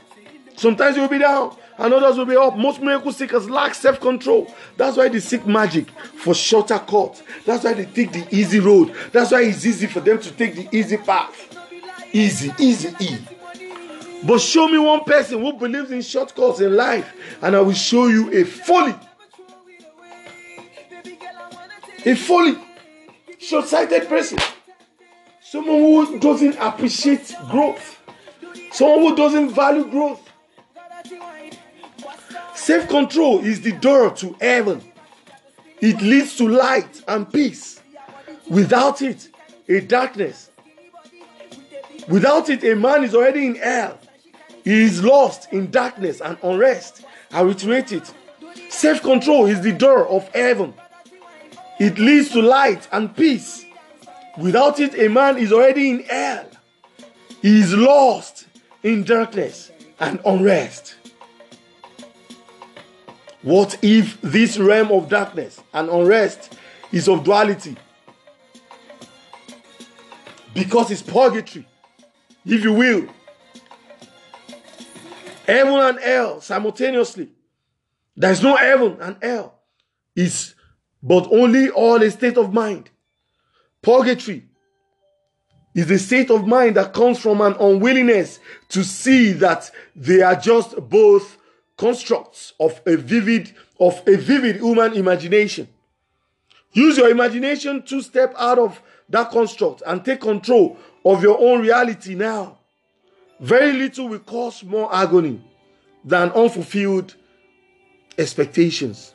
[0.56, 2.58] Sometimes you will be down and others will be up.
[2.58, 4.52] Most miracle seekers lack self control.
[4.78, 7.22] That's why they seek magic for shorter cuts.
[7.45, 8.95] That's why they take the easy road.
[9.12, 11.60] That's why it's easy for them to take the easy path.
[12.14, 13.28] Easy, easy, easy.
[14.24, 17.11] But show me one person who believes in shortcuts in life,
[17.41, 18.95] and I will show you a fully,
[22.05, 22.57] a fully
[23.39, 24.38] short sighted person.
[25.41, 27.99] Someone who doesn't appreciate growth,
[28.72, 30.22] someone who doesn't value growth.
[32.53, 34.82] Self control is the door to heaven,
[35.82, 37.82] it leads to light and peace.
[38.49, 39.30] Without it,
[39.68, 40.51] a darkness.
[42.08, 43.99] Without it, a man is already in hell.
[44.64, 47.04] He is lost in darkness and unrest.
[47.32, 48.14] I reiterate it.
[48.70, 50.74] Self control is the door of heaven,
[51.80, 53.66] it leads to light and peace.
[54.38, 56.47] Without it, a man is already in hell.
[57.41, 58.47] He is lost
[58.84, 60.95] in darkness and unrest.
[63.41, 66.58] What if this realm of darkness and unrest
[66.91, 67.76] is of duality?
[70.54, 71.68] Because it's purgatory,
[72.46, 73.08] if you will.
[75.48, 77.30] Heaven and hell simultaneously.
[78.16, 79.60] There is no heaven and hell.
[80.16, 80.56] It's
[81.02, 82.89] but only all a state of mind.
[83.82, 84.46] Purgatory
[85.76, 88.39] is a state of mind that comes from an unwillingness
[88.70, 91.38] to see that they are just both
[91.78, 95.68] constructs of a vivid of a vivid human imagination.
[96.72, 101.62] Use your imagination to step out of that construct and take control of your own
[101.62, 102.60] reality now.
[103.39, 105.41] Very little will cause more agony
[106.06, 107.16] than unfulfilled
[108.18, 109.14] expectations.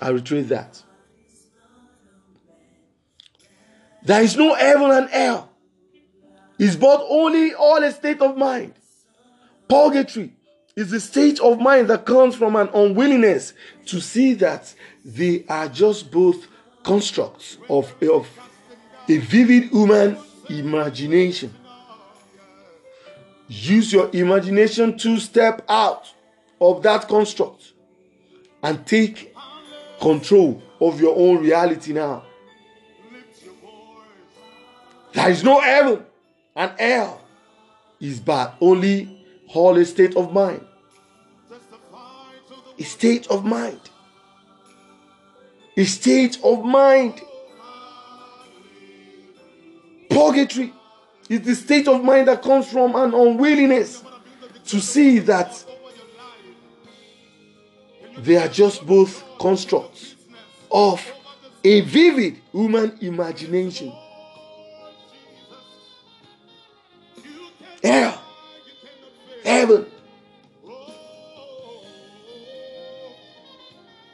[0.00, 0.82] I retrace that.
[4.02, 5.50] There is no heaven and hell.
[6.58, 8.74] It's but only all a state of mind.
[9.68, 10.32] Purgatory
[10.76, 13.54] is the state of mind that comes from an unwillingness
[13.86, 14.74] to see that
[15.04, 16.46] they are just both
[16.82, 18.28] constructs of, of
[19.08, 20.18] a vivid human
[20.48, 21.54] imagination.
[23.48, 26.12] Use your imagination to step out
[26.60, 27.72] of that construct
[28.62, 29.34] and take
[30.00, 32.24] control of your own reality now.
[35.12, 36.04] There is no heaven
[36.56, 37.20] and hell
[38.00, 39.24] is but only
[39.54, 40.64] a state of mind.
[42.78, 43.80] A state of mind.
[45.76, 47.20] A state of mind.
[50.14, 50.72] Purgatory
[51.28, 54.04] is the state of mind that comes from an unwillingness
[54.66, 55.64] to see that
[58.18, 60.14] they are just both constructs
[60.70, 61.04] of
[61.64, 63.92] a vivid human imagination.
[67.82, 68.22] Hell,
[69.44, 69.86] heaven,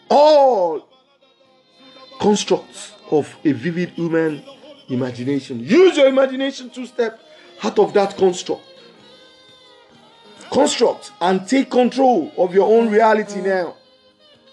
[0.09, 0.89] all
[2.19, 4.43] constructs of a vivid human
[4.91, 5.61] imagination.
[5.61, 7.21] Use your imagination to step
[7.63, 8.63] out of that construct.
[10.51, 13.77] Construct and take control of your own reality now.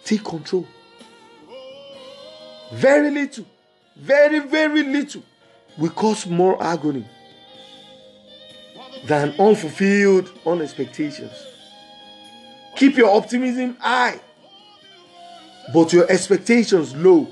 [0.04, 0.68] Take control.
[2.74, 3.46] Very little,
[3.96, 5.24] very, very little
[5.78, 7.06] will cause more agony
[9.06, 11.32] than unfulfilled unexpectations.
[12.76, 14.20] Keep your optimism high,
[15.74, 17.28] but your expectations low.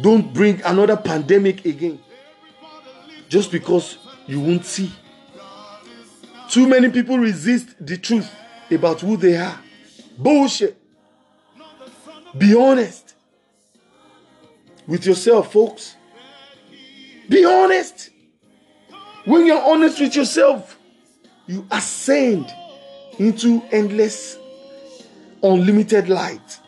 [0.00, 2.00] Don't bring another pandemic again
[3.28, 4.92] just because you won't see.
[6.50, 8.30] Too many people resist the truth
[8.70, 9.58] about who they are.
[10.18, 10.76] Bullshit.
[12.36, 13.14] Be honest
[14.86, 15.96] with yourself, folks.
[17.28, 18.10] Be honest.
[19.24, 20.78] When you're honest with yourself,
[21.46, 22.52] you ascend
[23.18, 24.36] into endless,
[25.42, 26.60] unlimited light.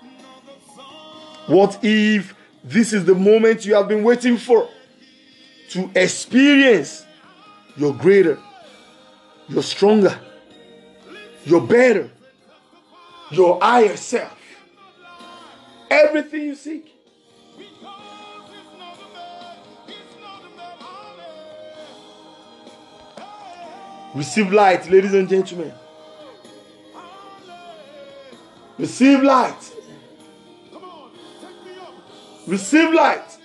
[1.46, 2.34] What if
[2.66, 4.68] this is the moment you have been waiting for
[5.70, 7.06] to experience
[7.76, 8.38] your greater,
[9.48, 10.18] your stronger,
[11.44, 12.10] your better,
[13.30, 14.36] your higher self?
[15.88, 16.92] Everything you seek.
[24.12, 25.72] Receive light, ladies and gentlemen.
[28.76, 29.75] Receive light.
[32.46, 33.35] Receive light.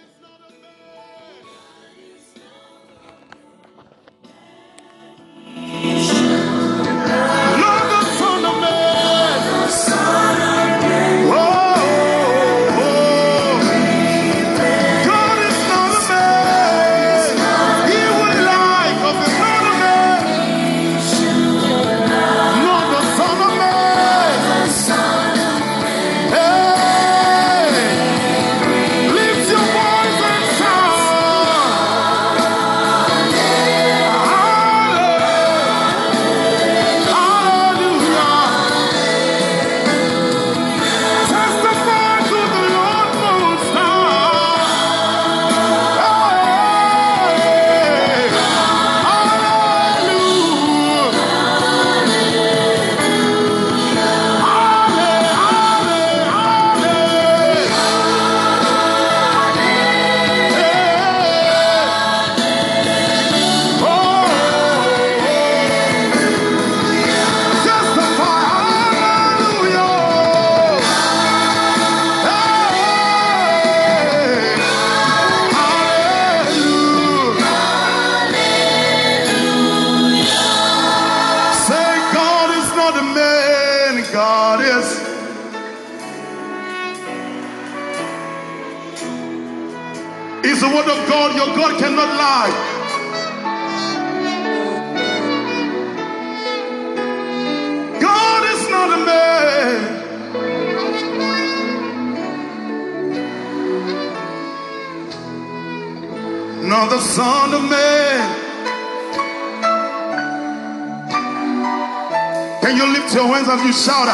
[113.72, 114.08] Shout,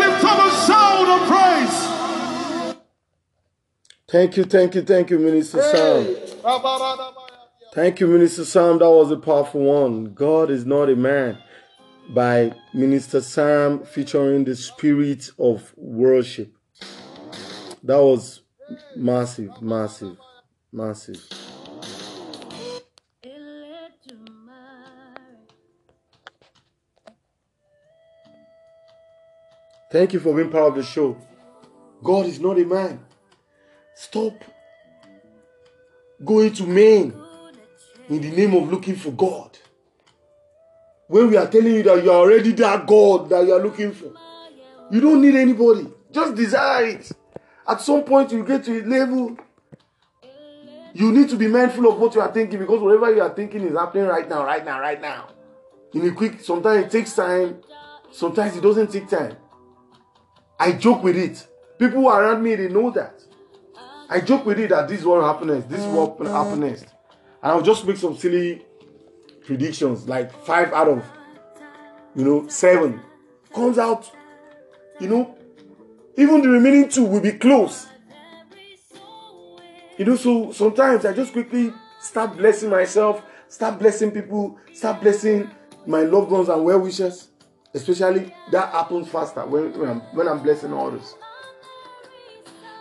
[0.00, 2.76] lift up a sound of praise.
[4.10, 6.16] Thank you, thank you, thank you, Minister Sam.
[7.72, 8.78] Thank you, Minister Sam.
[8.78, 10.14] That was a powerful one.
[10.14, 11.38] God is not a man
[12.08, 16.52] by Minister Sam featuring the spirit of worship.
[17.84, 18.42] That was
[18.96, 20.16] massive, massive,
[20.72, 21.22] massive.
[29.90, 31.16] Thank you for being part of the show.
[32.02, 33.00] God is not a man.
[33.94, 34.34] Stop
[36.24, 37.14] going to men
[38.08, 39.58] in the name of looking for God.
[41.08, 43.92] When we are telling you that you are already that God that you are looking
[43.92, 44.12] for,
[44.92, 45.88] you don't need anybody.
[46.12, 47.10] Just desire it.
[47.66, 49.36] At some point, you get to a level,
[50.94, 53.62] you need to be mindful of what you are thinking because whatever you are thinking
[53.62, 55.28] is happening right now, right now, right now.
[55.94, 57.60] In a quick, sometimes it takes time,
[58.12, 59.36] sometimes it doesn't take time.
[60.60, 61.46] I joke with it.
[61.78, 63.22] People around me, they know that.
[64.10, 66.30] I joke with it that this is what happens, this is what mm, mm.
[66.30, 66.82] happen next.
[67.42, 68.62] And I'll just make some silly
[69.46, 71.04] predictions, like five out of
[72.14, 73.00] you know seven.
[73.54, 74.10] Comes out,
[75.00, 75.38] you know,
[76.16, 77.86] even the remaining two will be close.
[79.96, 85.50] You know, so sometimes I just quickly start blessing myself, start blessing people, start blessing
[85.86, 87.29] my loved ones and well wishers.
[87.72, 91.14] Especially that happens faster when, when, I'm, when I'm blessing others.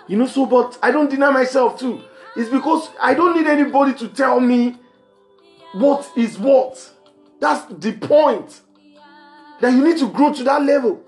[0.08, 2.02] You know, so but I don't deny myself too.
[2.36, 4.78] It's because I don't need anybody to tell me
[5.74, 6.92] what is what.
[7.40, 8.62] That's the point.
[9.62, 11.04] That you need to grow to that level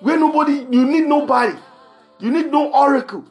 [0.00, 1.58] where nobody, you need nobody.
[2.20, 3.24] You need no oracle.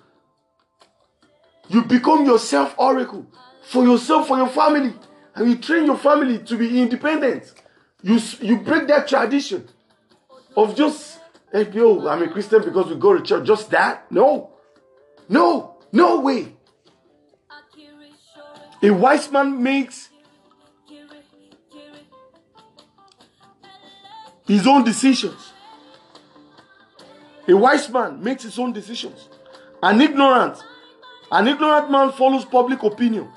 [1.70, 3.26] You become yourself oracle
[3.64, 4.94] for yourself, for your family,
[5.36, 7.54] and you train your family to be independent.
[8.02, 9.68] You you break that tradition
[10.58, 11.20] of just
[11.54, 13.46] eh, hey yo, I'm a Christian because we go to church.
[13.46, 14.12] Just that?
[14.12, 14.50] No,
[15.30, 16.56] no, no way.
[18.82, 20.10] A wise man makes
[24.46, 25.54] his own decisions.
[27.48, 29.30] A wise man makes his own decisions.
[29.82, 30.62] An ignorant,
[31.32, 33.30] an ignorant man follows public opinion.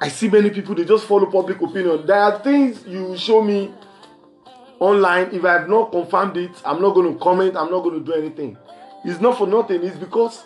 [0.00, 2.06] I see many people they just follow public opinion.
[2.06, 3.72] There are things you show me
[4.82, 5.28] online.
[5.32, 7.56] If I have not confirmed it, I'm not going to comment.
[7.56, 8.58] I'm not going to do anything.
[9.04, 9.82] It's not for nothing.
[9.82, 10.44] It's because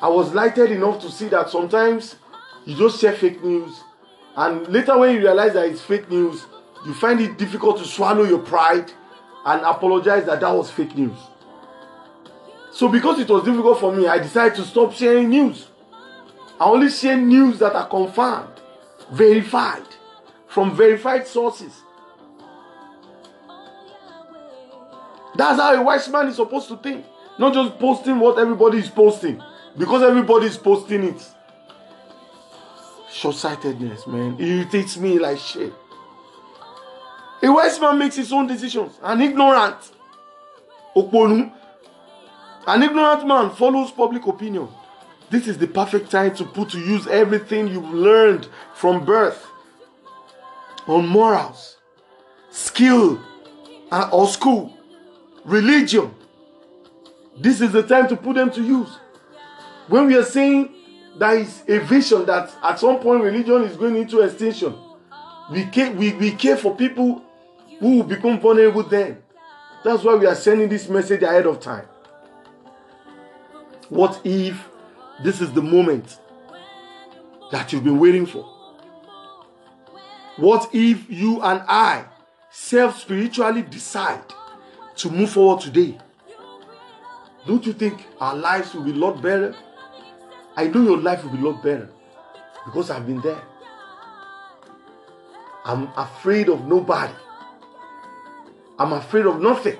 [0.00, 2.16] I was lighted enough to see that sometimes
[2.64, 3.82] you just share fake news,
[4.36, 6.46] and later when you realize that it's fake news,
[6.86, 8.92] you find it difficult to swallow your pride
[9.46, 11.18] and apologize that that was fake news.
[12.72, 15.68] So because it was difficult for me, I decided to stop sharing news.
[16.60, 18.60] I only share news that are confirmed,
[19.10, 19.86] verified,
[20.46, 21.82] from verified sources.
[25.40, 27.02] That's how a wise man is supposed to think.
[27.38, 29.42] Not just posting what everybody is posting.
[29.74, 31.26] Because everybody is posting it.
[33.10, 34.36] Short sightedness, man.
[34.38, 35.72] It irritates me like shit.
[37.42, 38.98] A wise man makes his own decisions.
[39.02, 39.78] An ignorant,
[40.94, 41.50] Okponu,
[42.66, 44.68] an ignorant man follows public opinion.
[45.30, 49.46] This is the perfect time to put to use everything you've learned from birth
[50.86, 51.78] on morals,
[52.50, 53.18] skill,
[53.90, 54.76] or school,
[55.44, 56.14] religion.
[57.36, 58.98] This is the time to put them to use.
[59.88, 60.74] When we are saying
[61.18, 64.74] there is a vision that at some point religion is going into extinction,
[65.50, 67.24] we care, we, we care for people
[67.78, 69.22] who will become vulnerable then.
[69.84, 71.86] That's why we are sending this message ahead of time.
[73.88, 74.68] What if
[75.24, 76.18] this is the moment
[77.50, 78.44] that you've been waiting for?
[80.36, 82.04] What if you and I
[82.50, 84.22] self spiritually decide
[85.00, 85.96] to move forward today?
[87.46, 89.54] Don't you think our lives will be a lot better?
[90.56, 91.88] I know your life will be a lot better
[92.66, 93.40] because I've been there.
[95.64, 97.14] I'm afraid of nobody.
[98.78, 99.78] I'm afraid of nothing.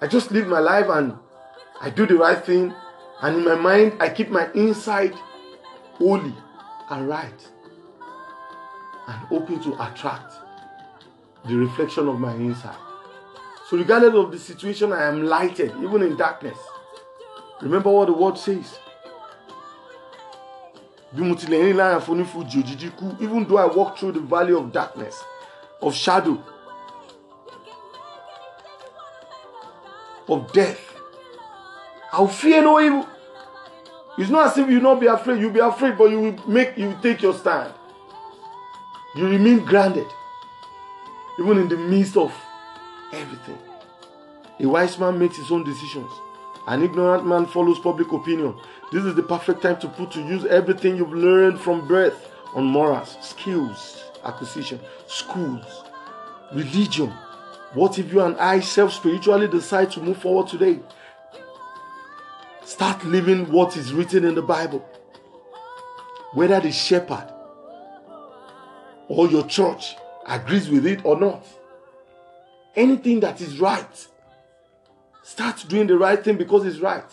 [0.00, 1.16] I just live my life and
[1.80, 2.72] I do the right thing.
[3.22, 5.14] And in my mind, I keep my inside
[5.94, 6.34] holy
[6.90, 7.48] and right
[9.08, 10.34] and open to attract
[11.46, 12.85] the reflection of my inside.
[13.68, 16.56] So, regardless of the situation, I am lighted, even in darkness.
[17.60, 18.78] Remember what the word says.
[21.12, 21.36] Even
[23.48, 25.20] though I walk through the valley of darkness,
[25.82, 26.40] of shadow,
[30.28, 30.94] of death,
[32.12, 33.08] I'll fear no evil.
[34.16, 35.40] It's not as if you'll not be afraid.
[35.40, 37.74] You'll be afraid, but you will make you will take your stand.
[39.16, 40.06] You remain grounded,
[41.38, 42.32] even in the midst of
[43.12, 43.58] everything.
[44.60, 46.10] A wise man makes his own decisions.
[46.66, 48.58] An ignorant man follows public opinion.
[48.92, 52.64] This is the perfect time to put to use everything you've learned from birth on
[52.64, 55.84] morals, skills, acquisition, schools,
[56.52, 57.12] religion.
[57.74, 60.80] What if you and I self spiritually decide to move forward today?
[62.64, 64.80] Start living what is written in the Bible.
[66.32, 67.32] Whether the shepherd
[69.08, 69.94] or your church
[70.26, 71.46] agrees with it or not.
[72.76, 74.06] Anything that is right,
[75.22, 77.10] start doing the right thing because it's right.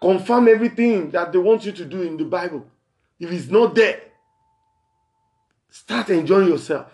[0.00, 2.66] Confirm everything that they want you to do in the Bible.
[3.18, 4.00] If it's not there,
[5.70, 6.92] start enjoying yourself.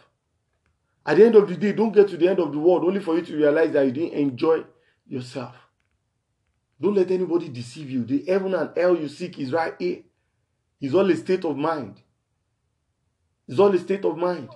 [1.04, 3.00] At the end of the day, don't get to the end of the world only
[3.00, 4.64] for you to realize that you didn't enjoy
[5.06, 5.54] yourself.
[6.80, 8.04] Don't let anybody deceive you.
[8.04, 9.98] The heaven and hell you seek is right here.
[10.80, 12.00] It's all a state of mind.
[13.46, 14.48] It's all a state of mind.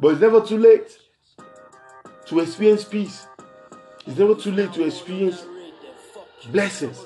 [0.00, 0.98] But it's never too late
[2.26, 3.26] to experience peace.
[4.06, 5.44] It's never too late to experience
[6.50, 7.04] blessings.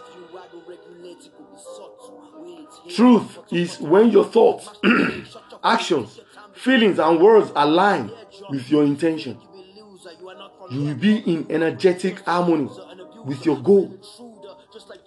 [2.95, 4.69] Truth is when your thoughts,
[5.65, 6.21] actions,
[6.53, 8.13] feelings, and words align
[8.51, 9.41] with your intention.
[10.71, 12.69] You will be in energetic harmony
[13.25, 13.99] with your goal,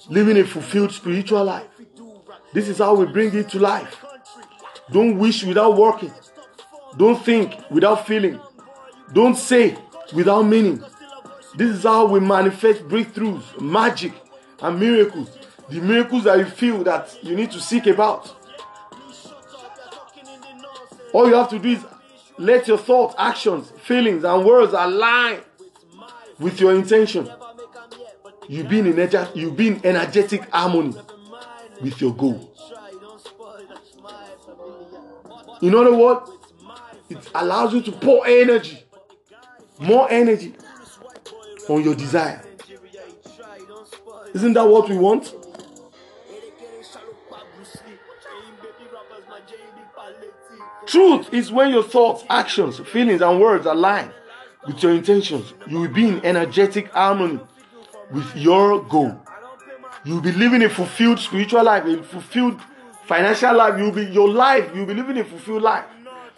[0.09, 1.67] living a fulfilled spiritual life.
[2.53, 4.03] This is how we bring it to life.
[4.91, 6.11] Don't wish without working.
[6.97, 8.39] Don't think without feeling.
[9.13, 9.77] Don't say
[10.13, 10.83] without meaning.
[11.55, 14.13] This is how we manifest breakthroughs, magic,
[14.61, 15.37] and miracles.
[15.69, 18.33] The miracles that you feel that you need to seek about.
[21.13, 21.85] All you have to do is
[22.37, 25.39] let your thoughts, actions, feelings, and words align
[26.39, 27.29] with your intention.
[28.47, 30.95] You be in energetic, you be in energetic harmony
[31.81, 32.53] with your goal.
[35.61, 36.29] In other words,
[37.09, 38.83] it allows you to pour energy,
[39.79, 40.55] more energy
[41.69, 42.43] on your desire.
[44.33, 45.33] Isn't that what we want?
[50.85, 54.11] Truth is when your thoughts, actions, feelings, and words align
[54.65, 55.53] with your intentions.
[55.67, 57.39] You will be in energetic harmony
[58.11, 59.19] with your goal.
[60.05, 62.61] You will be living a fulfilled spiritual life, a fulfilled
[63.05, 63.77] financial life.
[63.77, 64.71] You will be your life.
[64.73, 65.85] You will be living a fulfilled life.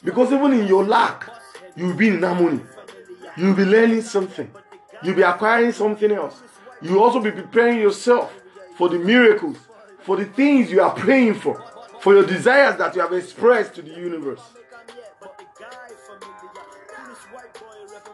[0.03, 1.29] Because even in your lack,
[1.75, 2.61] you will be in harmony.
[3.37, 4.49] You will be learning something.
[5.03, 6.41] You'll be acquiring something else.
[6.81, 8.33] You will also be preparing yourself
[8.77, 9.57] for the miracles,
[10.01, 11.63] for the things you are praying for,
[11.99, 14.41] for your desires that you have expressed to the universe.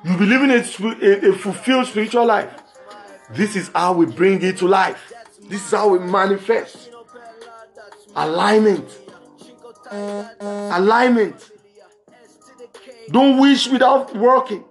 [0.03, 2.53] You'll be living a, a, a fulfilled spiritual life.
[3.31, 5.11] This is how we bring it to life.
[5.49, 6.91] This is how we manifest.
[8.15, 8.87] Alignment.
[9.91, 11.51] Alignment.
[13.09, 14.63] Don't wish without working.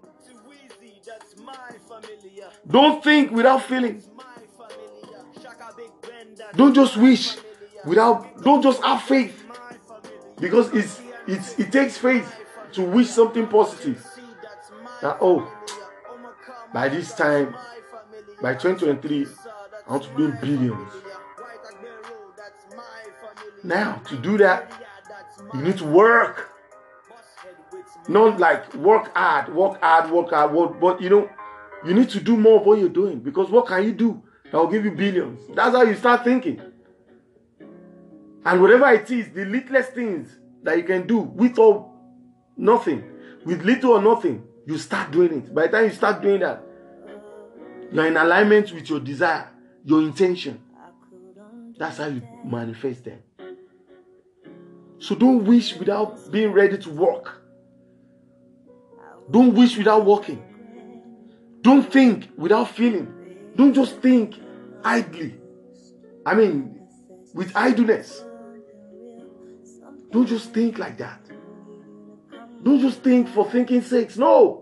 [2.66, 4.03] Don't think without feeling.
[6.57, 7.37] Don't just wish
[7.85, 9.45] without don't just have faith.
[10.41, 12.35] Because it's it's it takes faith
[12.72, 14.05] to wish something positive.
[15.03, 15.51] That oh
[16.74, 17.55] by this time,
[18.43, 19.26] by 2023,
[19.87, 20.93] I want to be billions.
[23.62, 24.72] Now, to do that,
[25.55, 26.51] you need to work.
[28.09, 31.30] Not like work hard, work hard, work hard, work, but you know,
[31.84, 34.55] you need to do more of what you're doing because what can you do that
[34.55, 35.40] will give you billions?
[35.55, 36.61] That's how you start thinking.
[38.44, 41.90] And whatever it is, the littlest things that you can do with or
[42.57, 43.05] nothing,
[43.44, 45.55] with little or nothing, you start doing it.
[45.55, 46.62] By the time you start doing that,
[47.90, 49.48] you're in alignment with your desire,
[49.84, 50.61] your intention.
[51.78, 53.18] That's how you manifest them.
[54.98, 57.42] So don't wish without being ready to work.
[59.31, 60.43] Don't wish without working.
[61.62, 63.53] Don't think without feeling.
[63.57, 64.35] Don't just think
[64.85, 65.35] idly.
[66.27, 66.79] I mean,
[67.33, 68.22] with idleness.
[70.11, 71.20] Don't just think like that.
[72.62, 74.16] Don't just think for thinking sakes.
[74.16, 74.61] No.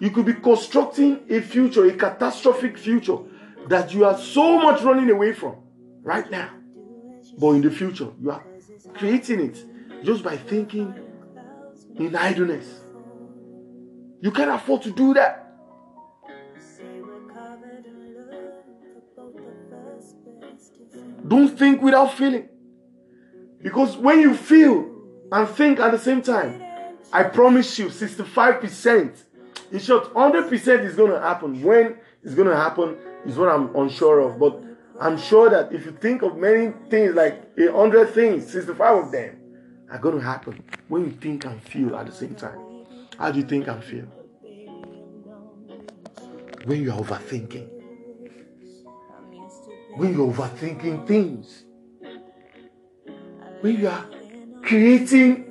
[0.00, 3.18] You could be constructing a future, a catastrophic future
[3.68, 5.56] that you are so much running away from
[6.02, 6.50] right now.
[7.38, 8.44] But in the future, you are
[8.94, 9.64] creating it
[10.04, 10.94] just by thinking
[11.98, 12.66] in idleness.
[14.20, 15.44] You can't afford to do that.
[21.26, 22.48] Don't think without feeling.
[23.62, 24.90] Because when you feel
[25.30, 26.62] and think at the same time,
[27.12, 29.24] I promise you 65%,
[29.72, 31.62] in short, 100% is going to happen.
[31.62, 32.96] When it's going to happen
[33.26, 34.38] is what I'm unsure of.
[34.38, 34.62] But
[35.00, 39.12] I'm sure that if you think of many things, like a hundred things, 65 of
[39.12, 39.47] them
[39.90, 42.84] are going to happen when you think and feel at the same time.
[43.18, 44.06] How do you think and feel?
[46.68, 47.66] when you are overthinking.
[49.96, 51.64] When you're overthinking things.
[53.62, 54.06] When you are
[54.62, 55.46] creating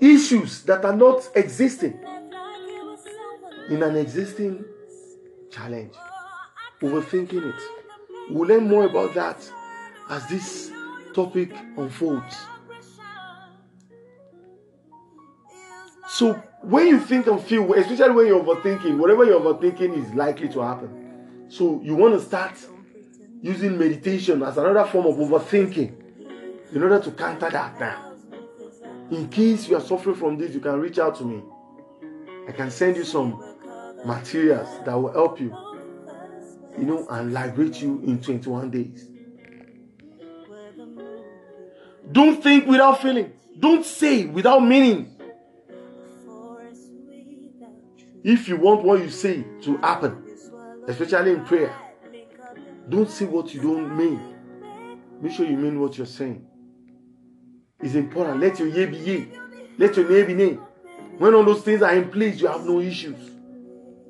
[0.00, 2.00] issues that are not existing
[3.68, 4.64] in an existing
[5.52, 5.94] challenge.
[6.80, 7.62] Overthinking it.
[8.30, 9.52] We'll learn more about that
[10.12, 10.70] as this
[11.14, 12.36] topic unfolds.
[16.06, 20.50] So, when you think and feel, especially when you're overthinking, whatever you're overthinking is likely
[20.50, 21.46] to happen.
[21.48, 22.52] So, you want to start
[23.40, 28.12] using meditation as another form of overthinking in order to counter that now.
[29.10, 31.42] In case you are suffering from this, you can reach out to me.
[32.46, 33.42] I can send you some
[34.04, 35.56] materials that will help you,
[36.78, 39.08] you know, and liberate you in 21 days.
[42.10, 43.32] Don't think without feeling.
[43.58, 45.16] Don't say without meaning.
[48.24, 50.24] If you want what you say to happen,
[50.86, 51.74] especially in prayer,
[52.88, 54.20] don't say what you don't mean.
[55.20, 56.46] Make sure you mean what you're saying.
[57.80, 58.40] It's important.
[58.40, 59.28] Let your yea be yea.
[59.78, 60.58] Let your nay be nay.
[61.18, 63.18] When all those things are in place, you have no issues.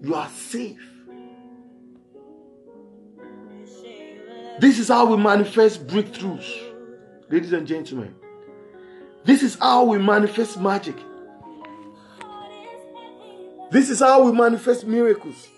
[0.03, 0.81] You are safe.
[4.61, 6.72] This is how we manifest breakthroughs,
[7.33, 8.15] ladies and gentlemen.
[9.25, 10.97] This is how we manifest magic.
[13.71, 15.49] This is how we manifest miracles.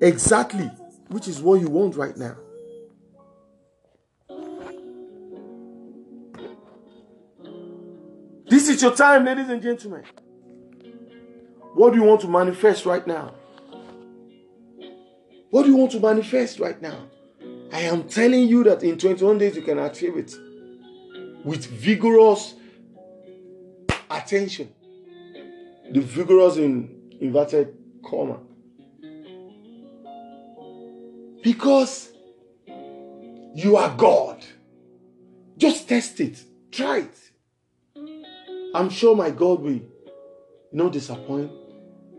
[0.00, 0.70] Exactly,
[1.08, 2.36] which is what you want right now.
[8.48, 10.04] This is your time, ladies and gentlemen.
[11.74, 13.34] What do you want to manifest right now?
[15.50, 17.08] What do you want to manifest right now?
[17.72, 20.34] I am telling you that in 21 days you can achieve it
[21.44, 22.54] with vigorous
[24.10, 24.72] attention.
[25.90, 28.38] The vigorous in inverted comma.
[31.42, 32.10] Because
[33.54, 34.44] you are God.
[35.56, 36.42] Just test it.
[36.70, 37.18] Try it.
[38.74, 39.80] I'm sure my God will
[40.72, 41.50] not disappoint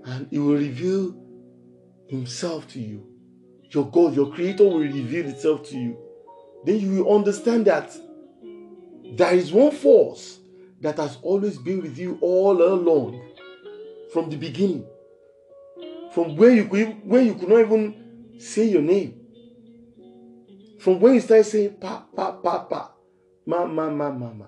[0.06, 1.16] and He will reveal
[2.08, 3.09] Himself to you.
[3.72, 5.97] Your God, your Creator will reveal itself to you.
[6.65, 7.95] Then you will understand that
[9.15, 10.39] there is one force
[10.82, 13.22] that has always been with you all along
[14.11, 14.86] from the beginning.
[16.13, 19.15] From where you could, when you could not even say your name.
[20.80, 22.91] From when you started saying pa pa pa pa,
[23.45, 24.45] ma ma ma ma ma.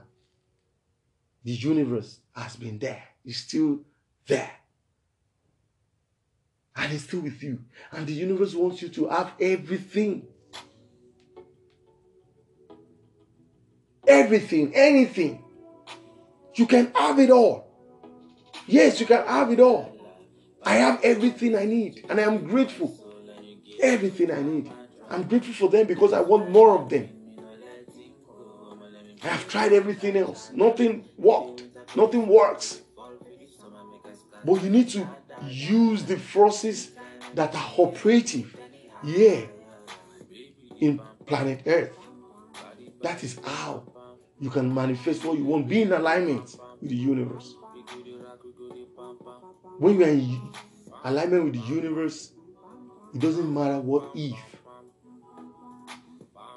[1.44, 3.04] The universe has been there.
[3.26, 3.82] It's still
[4.26, 4.61] there.
[6.76, 7.60] And it's still with you.
[7.92, 10.28] And the universe wants you to have everything.
[14.08, 15.44] Everything, anything.
[16.56, 17.68] You can have it all.
[18.68, 19.98] Yes, you can have it all.
[20.64, 22.06] I have everything I need.
[22.10, 22.98] And I am grateful.
[23.82, 24.72] Everything I need.
[25.10, 27.10] I'm grateful for them because I want more of them.
[29.24, 30.52] I have tried everything else.
[30.54, 31.64] Nothing worked.
[31.96, 32.82] Nothing works.
[34.44, 35.08] But you need to
[35.48, 36.92] use the forces
[37.34, 38.56] that are operative
[39.04, 39.50] here
[40.80, 41.98] in planet Earth.
[43.02, 43.84] That is how
[44.40, 45.68] you can manifest what you want.
[45.68, 47.56] Be in alignment with the universe.
[49.80, 50.54] When you are in
[51.04, 52.34] alignment with the universe,
[53.14, 54.38] it doesn't matter what if.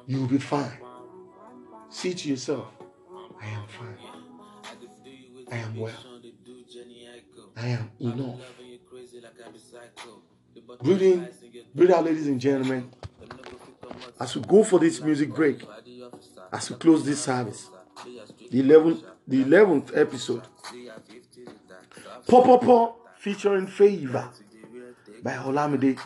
[0.07, 0.78] You will be fine.
[1.89, 2.66] See to yourself,
[3.41, 3.99] I am fine.
[5.51, 5.93] I am well.
[7.57, 8.41] I am enough.
[10.82, 11.28] Breathe in,
[11.74, 12.90] breathe out, ladies and gentlemen.
[14.18, 15.62] As we go for this music break,
[16.52, 17.70] as we close this service,
[18.50, 20.42] the 11th, the 11th episode,
[22.26, 24.30] Pop Pop Pop featuring Favor
[25.22, 25.98] by Olamide.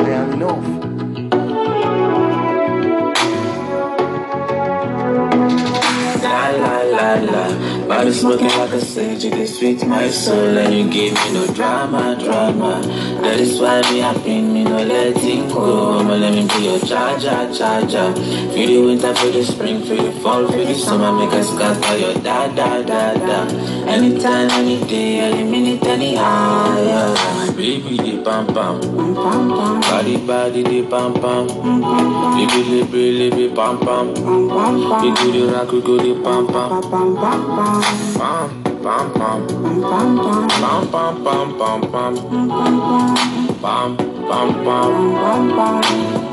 [0.00, 0.87] I am enough.
[7.16, 11.32] La, body smoking like a sage, you can sweet my soul and you give me
[11.34, 12.80] no drama, drama.
[13.22, 15.98] That is why me happy, me no letting go.
[15.98, 18.14] I'ma let me be your charger, charger.
[18.52, 21.98] Feel the winter, feel the spring, feel the fall, feel the summer, make us scatter
[21.98, 23.38] your da da da da.
[23.88, 27.16] Anytime, any day, any minute, any hour.
[27.56, 27.97] Baby, the
[28.28, 28.78] pam pam,
[29.80, 31.46] body body, the pam pam.
[32.36, 34.08] Baby, libre, libre, pam pam.
[35.00, 36.68] We do the rock, we go the pam pam.
[38.18, 39.40] Pam pam pam.
[40.60, 42.14] Pam pam pam pam pam.
[43.62, 44.98] Pam pam pam.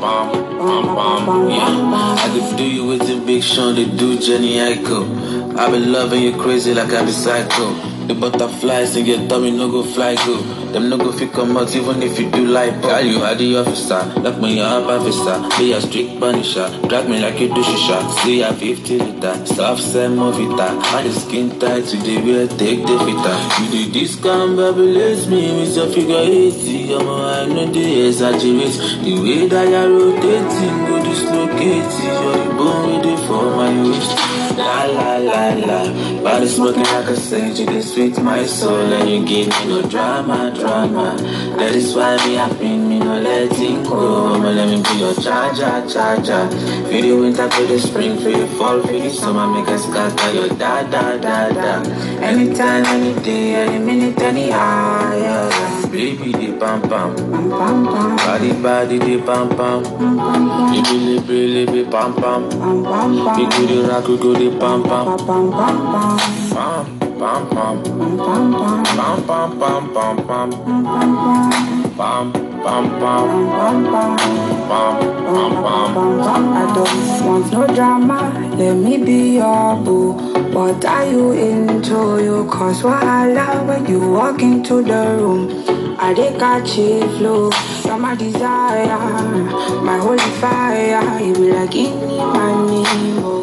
[0.02, 0.28] bam,
[0.58, 2.18] bam, bam, yeah.
[2.18, 5.56] I could do you with the big Sean, they do Jenny Aiko.
[5.56, 7.72] I been loving you crazy like I be psycho.
[8.06, 10.65] The butterflies in your tummy no go fly go.
[10.76, 13.56] Them no go fit come out even if you do like Girl, you are the
[13.56, 15.40] officer, lock me up officer.
[15.56, 17.98] Be a strict punisher, drag me like you do shisha.
[18.20, 20.68] See a 50 liter, soft send movita.
[20.68, 23.36] And the skin tight to the way take the fitter.
[23.56, 26.94] You do this come babyless me with your figure 80.
[26.94, 28.76] I'm I know they exaggerate.
[29.00, 31.92] The way that you're rotating, go dislocate.
[32.04, 32.75] You're the bone
[36.36, 40.52] body smoking like a sage, you sweet my soul and you give me no drama,
[40.54, 41.16] drama.
[41.56, 44.34] That is why me happy, me no letting go.
[44.34, 46.46] I'ma let me be your charger, charger.
[46.88, 50.32] Feel the winter, feel the spring, feel the fall, feel the summer, make us scatter
[50.34, 51.82] your da da da da.
[52.20, 55.48] Anytime, any day, any minute, any hour.
[55.90, 57.14] Baby, the pam pam,
[57.48, 59.82] body body, the pam pam.
[60.68, 62.42] Baby, libi libi pam pam.
[63.38, 66.25] We go the rock, we go the pam pam.
[66.26, 66.84] Pam
[67.20, 70.50] pam pam pam pam pam pam pam pam
[71.96, 72.24] pam
[72.64, 74.16] pam pam pam
[76.58, 78.18] I don't want no drama,
[78.58, 80.12] let me be your boo.
[80.52, 82.20] What are you into?
[82.24, 85.64] You cause wahala when you walk into the room.
[85.98, 87.50] I dey catch a flow,
[87.84, 88.98] you're my desire,
[89.82, 91.20] my holy fire.
[91.24, 92.84] You be like any money,
[93.22, 93.35] oh.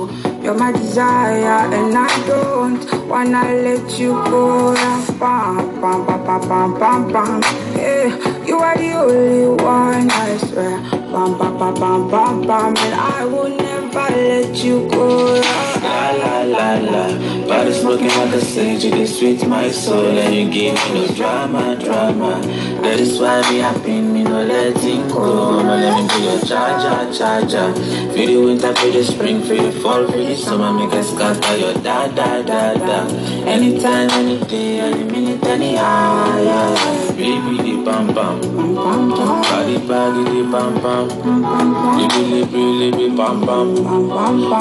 [0.43, 4.73] You're my desire, and I don't wanna let you go.
[5.17, 7.41] Bam, bam, bam, bam, bam, bam, bam.
[7.77, 10.81] Yeah, you are the only one, I swear.
[11.13, 15.72] Bam, bam, bam, bam, bam, bam, and I will never let you go.
[15.83, 20.49] La la la la, body smoking like a sage, you sweet my soul and you
[20.49, 22.41] give me no drama, drama.
[22.81, 25.59] That is why me happy, me no letting go.
[25.59, 27.73] I'ma let me be your charger, charger.
[28.13, 31.57] Feel the winter, feel the spring, feel the fall, feel the summer, make us scatter
[31.57, 32.99] your da da da da.
[33.45, 37.11] Anytime, any day, any minute, any hour, yeah.
[37.17, 41.09] Baby, the bam bam, body body, the bam bam.
[41.97, 43.73] Libi libi libi bam bam.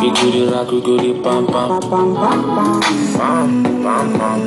[0.03, 1.81] We go the rock, we go the pam pam.
[1.81, 2.81] Bam, bam, bam.
[3.19, 3.51] Pam
[3.83, 4.41] pam pam.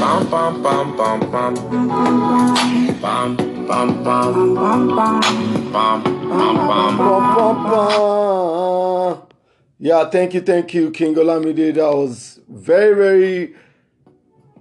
[0.00, 1.54] Pam pam pam pam pam.
[3.00, 3.36] Pam
[3.66, 4.54] pam pam.
[5.72, 6.96] Pam pam pam.
[6.98, 9.22] Ba, ba, ba.
[9.78, 11.74] Yeah, thank you, thank you, King Olamide.
[11.74, 13.54] That was very, very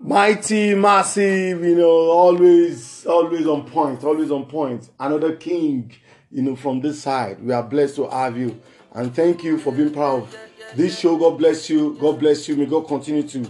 [0.02, 4.90] mighty, massive, you know, always, always on point, always on point.
[5.00, 5.94] Another king,
[6.32, 7.40] you know, from this side.
[7.44, 8.60] We are blessed to have you.
[8.94, 11.18] And thank you for being proud of this show.
[11.18, 11.98] God bless you.
[12.00, 12.56] God bless you.
[12.56, 13.50] May God continue to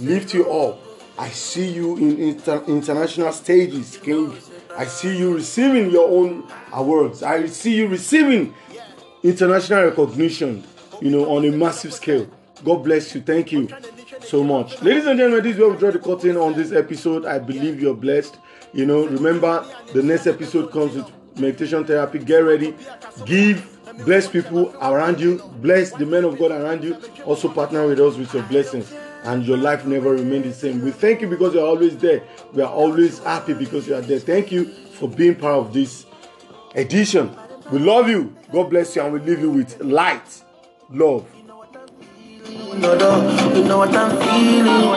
[0.00, 0.78] lift you up.
[1.18, 4.36] I see you in inter- international stages, King.
[4.76, 7.22] I see you receiving your own awards.
[7.22, 8.54] I see you receiving
[9.22, 10.64] international recognition,
[11.00, 12.26] you know, on a massive scale.
[12.64, 13.20] God bless you.
[13.20, 13.68] Thank you
[14.22, 14.80] so much.
[14.82, 17.26] Ladies and gentlemen, this is where we draw the curtain on this episode.
[17.26, 18.38] I believe you're blessed.
[18.72, 22.20] You know, remember the next episode comes with meditation therapy.
[22.20, 22.74] Get ready.
[23.26, 23.71] Give
[24.04, 25.38] bless people around you.
[25.60, 26.96] Bless the men of God around you.
[27.24, 28.92] Also partner with us with your blessings.
[29.24, 30.82] And your life never remain the same.
[30.82, 32.24] We thank you because you're always there.
[32.52, 34.18] We are always happy because you are there.
[34.18, 36.06] Thank you for being part of this
[36.74, 37.30] edition.
[37.70, 38.34] We love you.
[38.52, 40.42] God bless you, and we leave you with light,
[40.90, 41.26] love.
[41.36, 41.56] You know
[43.78, 44.92] what I'm feeling.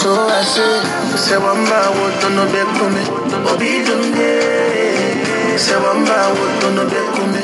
[0.00, 0.44] So I
[2.30, 3.02] know back to me.
[3.50, 5.58] Obi dumye.
[5.58, 5.74] Say
[6.74, 7.43] know back me.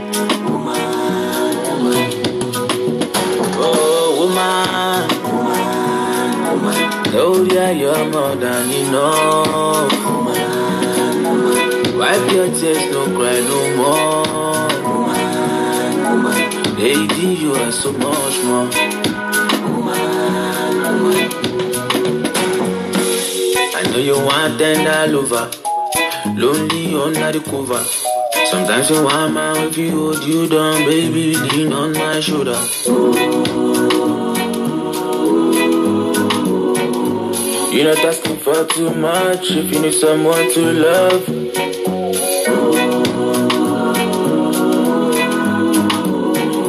[7.13, 7.49] woman.
[7.49, 9.91] yeah, you're more than enough.
[10.05, 11.97] Woman.
[11.97, 14.67] Wipe your tears, don't cry no more.
[16.11, 16.51] Woman.
[16.77, 18.69] Lady, you are so much more.
[23.73, 25.49] I know you want tender lover,
[26.35, 27.83] lonely under the cover.
[28.49, 32.59] Sometimes you want my if you hold you down, baby, lean on my shoulder.
[37.71, 41.23] You're not asking for too much if you need someone to love.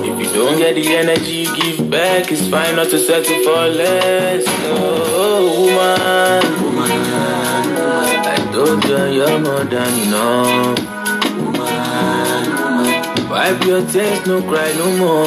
[0.06, 2.30] If you don't get the energy, give back.
[2.30, 4.44] It's fine not to settle for less.
[4.46, 6.90] Oh, woman, woman,
[8.24, 10.78] I told you you're more than enough.
[11.36, 12.44] Woman,
[13.28, 15.26] wipe your tears, no cry no more.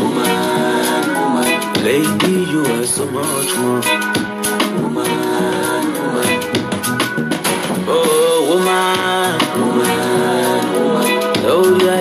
[0.00, 1.50] Woman, woman,
[1.84, 4.29] lady, you are so much more.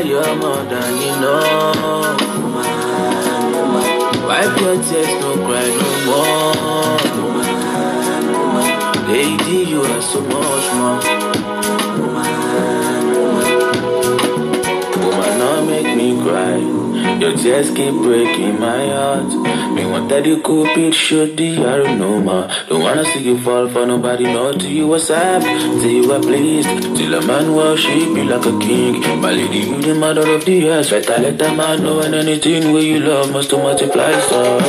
[0.06, 2.22] You you're more than enough.
[2.38, 7.02] Woman, woman, wipe your tears, no cry no more.
[7.24, 8.68] Woman,
[9.08, 11.02] lady, you are so much more.
[12.00, 13.58] Woman, woman,
[15.02, 16.79] Woman, not make me cry.
[17.22, 19.30] Your tears keep breaking my heart.
[19.76, 22.48] Me want that you could be should the I know ma.
[22.68, 25.42] Don't wanna see you fall for nobody, not to you what's up.
[25.42, 26.70] Till you are pleased.
[26.98, 29.02] Till a man worship you like a king.
[29.22, 30.90] My lady, you the mother of the earth.
[30.90, 34.12] Better let that man know and anything where you love must to multiply.
[34.30, 34.60] So,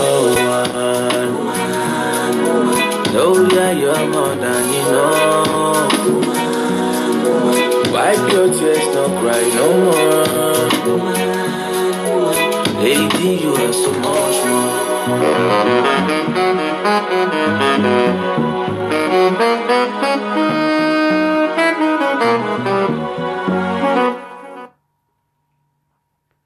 [3.13, 5.51] know that you're more than enough.
[7.93, 11.20] Wipe your tears, no cry no more.
[12.91, 14.45] Lady, you are so much
[20.27, 20.70] more.